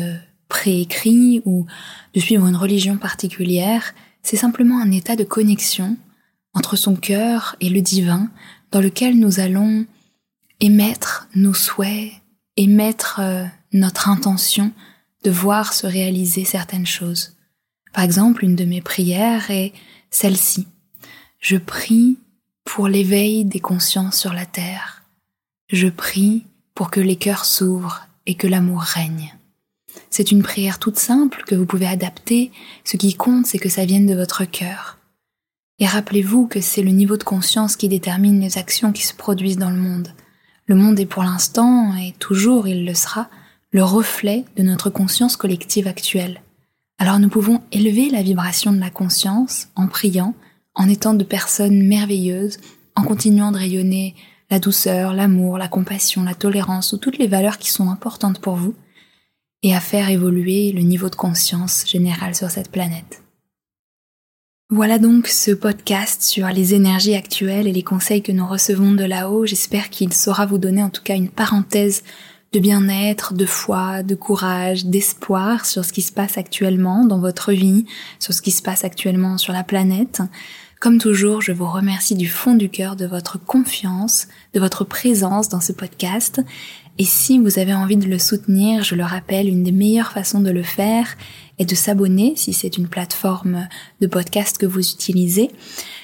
préécrit 0.48 1.42
ou 1.46 1.66
de 2.12 2.20
suivre 2.20 2.46
une 2.46 2.54
religion 2.54 2.98
particulière, 2.98 3.94
c'est 4.22 4.36
simplement 4.36 4.80
un 4.80 4.92
état 4.92 5.16
de 5.16 5.24
connexion 5.24 5.96
entre 6.52 6.76
son 6.76 6.94
cœur 6.94 7.56
et 7.60 7.70
le 7.70 7.80
divin 7.80 8.28
dans 8.70 8.80
lequel 8.80 9.18
nous 9.18 9.40
allons 9.40 9.86
émettre 10.60 11.28
nos 11.34 11.54
souhaits, 11.54 12.12
émettre 12.56 13.20
euh, 13.20 13.44
notre 13.72 14.08
intention 14.08 14.70
de 15.24 15.30
voir 15.30 15.72
se 15.72 15.86
réaliser 15.86 16.44
certaines 16.44 16.86
choses. 16.86 17.36
Par 17.92 18.04
exemple, 18.04 18.44
une 18.44 18.54
de 18.54 18.64
mes 18.64 18.82
prières 18.82 19.50
est 19.50 19.72
celle-ci. 20.10 20.68
Je 21.40 21.56
prie 21.56 22.18
pour 22.64 22.88
l'éveil 22.88 23.44
des 23.44 23.60
consciences 23.60 24.18
sur 24.18 24.32
la 24.32 24.46
terre. 24.46 25.04
Je 25.68 25.88
prie 25.88 26.44
pour 26.74 26.90
que 26.90 27.00
les 27.00 27.16
cœurs 27.16 27.44
s'ouvrent 27.44 28.06
et 28.26 28.34
que 28.34 28.46
l'amour 28.46 28.80
règne. 28.80 29.34
C'est 30.10 30.30
une 30.30 30.42
prière 30.42 30.78
toute 30.78 30.98
simple 30.98 31.44
que 31.46 31.54
vous 31.54 31.66
pouvez 31.66 31.86
adapter, 31.86 32.50
ce 32.84 32.96
qui 32.96 33.14
compte 33.14 33.46
c'est 33.46 33.58
que 33.58 33.68
ça 33.68 33.84
vienne 33.84 34.06
de 34.06 34.14
votre 34.14 34.44
cœur. 34.44 34.98
Et 35.78 35.86
rappelez-vous 35.86 36.46
que 36.46 36.60
c'est 36.60 36.82
le 36.82 36.90
niveau 36.90 37.16
de 37.16 37.24
conscience 37.24 37.76
qui 37.76 37.88
détermine 37.88 38.40
les 38.40 38.58
actions 38.58 38.92
qui 38.92 39.02
se 39.02 39.14
produisent 39.14 39.58
dans 39.58 39.70
le 39.70 39.76
monde. 39.76 40.08
Le 40.66 40.76
monde 40.76 40.98
est 41.00 41.06
pour 41.06 41.24
l'instant, 41.24 41.94
et 41.96 42.12
toujours 42.18 42.68
il 42.68 42.86
le 42.86 42.94
sera, 42.94 43.28
le 43.70 43.82
reflet 43.82 44.44
de 44.56 44.62
notre 44.62 44.88
conscience 44.88 45.36
collective 45.36 45.88
actuelle. 45.88 46.40
Alors 46.98 47.18
nous 47.18 47.28
pouvons 47.28 47.60
élever 47.72 48.08
la 48.08 48.22
vibration 48.22 48.72
de 48.72 48.78
la 48.78 48.90
conscience 48.90 49.68
en 49.74 49.88
priant, 49.88 50.34
en 50.74 50.88
étant 50.88 51.14
de 51.14 51.24
personnes 51.24 51.86
merveilleuses, 51.86 52.58
en 52.96 53.02
continuant 53.02 53.52
de 53.52 53.58
rayonner 53.58 54.14
la 54.50 54.58
douceur, 54.58 55.14
l'amour, 55.14 55.58
la 55.58 55.68
compassion, 55.68 56.22
la 56.22 56.34
tolérance 56.34 56.92
ou 56.92 56.98
toutes 56.98 57.18
les 57.18 57.26
valeurs 57.26 57.58
qui 57.58 57.70
sont 57.70 57.90
importantes 57.90 58.40
pour 58.40 58.56
vous, 58.56 58.74
et 59.62 59.74
à 59.74 59.80
faire 59.80 60.10
évoluer 60.10 60.72
le 60.72 60.82
niveau 60.82 61.08
de 61.08 61.14
conscience 61.14 61.84
général 61.86 62.34
sur 62.34 62.50
cette 62.50 62.70
planète. 62.70 63.22
Voilà 64.70 64.98
donc 64.98 65.28
ce 65.28 65.52
podcast 65.52 66.22
sur 66.22 66.48
les 66.48 66.74
énergies 66.74 67.14
actuelles 67.14 67.66
et 67.66 67.72
les 67.72 67.82
conseils 67.82 68.22
que 68.22 68.32
nous 68.32 68.46
recevons 68.46 68.92
de 68.92 69.04
là-haut. 69.04 69.46
J'espère 69.46 69.90
qu'il 69.90 70.12
saura 70.12 70.46
vous 70.46 70.58
donner 70.58 70.82
en 70.82 70.90
tout 70.90 71.02
cas 71.02 71.14
une 71.14 71.28
parenthèse 71.28 72.02
de 72.52 72.60
bien-être, 72.60 73.34
de 73.34 73.46
foi, 73.46 74.02
de 74.02 74.14
courage, 74.14 74.86
d'espoir 74.86 75.66
sur 75.66 75.84
ce 75.84 75.92
qui 75.92 76.02
se 76.02 76.12
passe 76.12 76.38
actuellement 76.38 77.04
dans 77.04 77.18
votre 77.18 77.52
vie, 77.52 77.84
sur 78.18 78.32
ce 78.32 78.40
qui 78.40 78.52
se 78.52 78.62
passe 78.62 78.84
actuellement 78.84 79.38
sur 79.38 79.52
la 79.52 79.64
planète 79.64 80.22
Comme 80.84 80.98
toujours, 80.98 81.40
je 81.40 81.52
vous 81.52 81.66
remercie 81.66 82.14
du 82.14 82.28
fond 82.28 82.54
du 82.54 82.68
cœur 82.68 82.94
de 82.94 83.06
votre 83.06 83.42
confiance, 83.42 84.28
de 84.52 84.60
votre 84.60 84.84
présence 84.84 85.48
dans 85.48 85.62
ce 85.62 85.72
podcast. 85.72 86.42
Et 86.98 87.06
si 87.06 87.38
vous 87.38 87.58
avez 87.58 87.72
envie 87.72 87.96
de 87.96 88.06
le 88.06 88.18
soutenir, 88.18 88.84
je 88.84 88.94
le 88.94 89.02
rappelle, 89.02 89.48
une 89.48 89.62
des 89.62 89.72
meilleures 89.72 90.12
façons 90.12 90.40
de 90.40 90.50
le 90.50 90.62
faire 90.62 91.16
est 91.58 91.64
de 91.64 91.74
s'abonner 91.74 92.34
si 92.36 92.52
c'est 92.52 92.76
une 92.76 92.88
plateforme 92.88 93.66
de 94.02 94.06
podcast 94.06 94.58
que 94.58 94.66
vous 94.66 94.86
utilisez. 94.86 95.50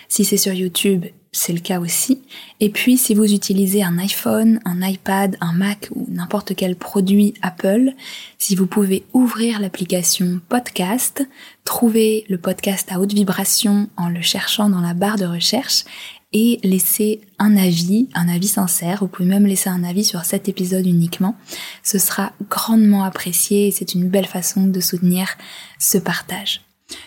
Si 0.08 0.24
c'est 0.24 0.38
sur 0.38 0.54
YouTube, 0.54 1.04
c'est 1.32 1.52
le 1.52 1.60
cas 1.60 1.78
aussi. 1.78 2.22
Et 2.58 2.70
puis, 2.70 2.98
si 2.98 3.14
vous 3.14 3.32
utilisez 3.32 3.82
un 3.82 3.98
iPhone, 3.98 4.60
un 4.64 4.82
iPad, 4.82 5.36
un 5.40 5.52
Mac 5.52 5.88
ou 5.94 6.06
n'importe 6.08 6.56
quel 6.56 6.74
produit 6.74 7.34
Apple, 7.40 7.92
si 8.38 8.56
vous 8.56 8.66
pouvez 8.66 9.04
ouvrir 9.12 9.60
l'application 9.60 10.40
podcast, 10.48 11.26
trouver 11.64 12.24
le 12.28 12.38
podcast 12.38 12.90
à 12.90 12.98
haute 12.98 13.12
vibration 13.12 13.88
en 13.96 14.08
le 14.08 14.22
cherchant 14.22 14.68
dans 14.68 14.80
la 14.80 14.94
barre 14.94 15.18
de 15.18 15.26
recherche 15.26 15.84
et 16.32 16.60
laisser 16.62 17.20
un 17.38 17.56
avis, 17.56 18.08
un 18.14 18.28
avis 18.28 18.48
sincère. 18.48 18.98
Vous 19.00 19.08
pouvez 19.08 19.28
même 19.28 19.46
laisser 19.46 19.68
un 19.68 19.84
avis 19.84 20.04
sur 20.04 20.24
cet 20.24 20.48
épisode 20.48 20.86
uniquement. 20.86 21.36
Ce 21.82 21.98
sera 21.98 22.32
grandement 22.48 23.04
apprécié 23.04 23.68
et 23.68 23.70
c'est 23.70 23.94
une 23.94 24.08
belle 24.08 24.26
façon 24.26 24.66
de 24.66 24.80
soutenir 24.80 25.36
ce 25.78 25.98
partage. 25.98 26.60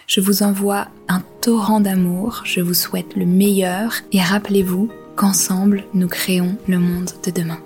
Je 0.07 0.21
vous 0.21 0.43
envoie 0.43 0.87
un 1.07 1.21
torrent 1.41 1.79
d'amour, 1.79 2.41
je 2.45 2.61
vous 2.61 2.73
souhaite 2.73 3.15
le 3.15 3.25
meilleur 3.25 3.93
et 4.11 4.21
rappelez-vous 4.21 4.89
qu'ensemble 5.15 5.83
nous 5.93 6.07
créons 6.07 6.57
le 6.67 6.79
monde 6.79 7.09
de 7.25 7.31
demain. 7.31 7.59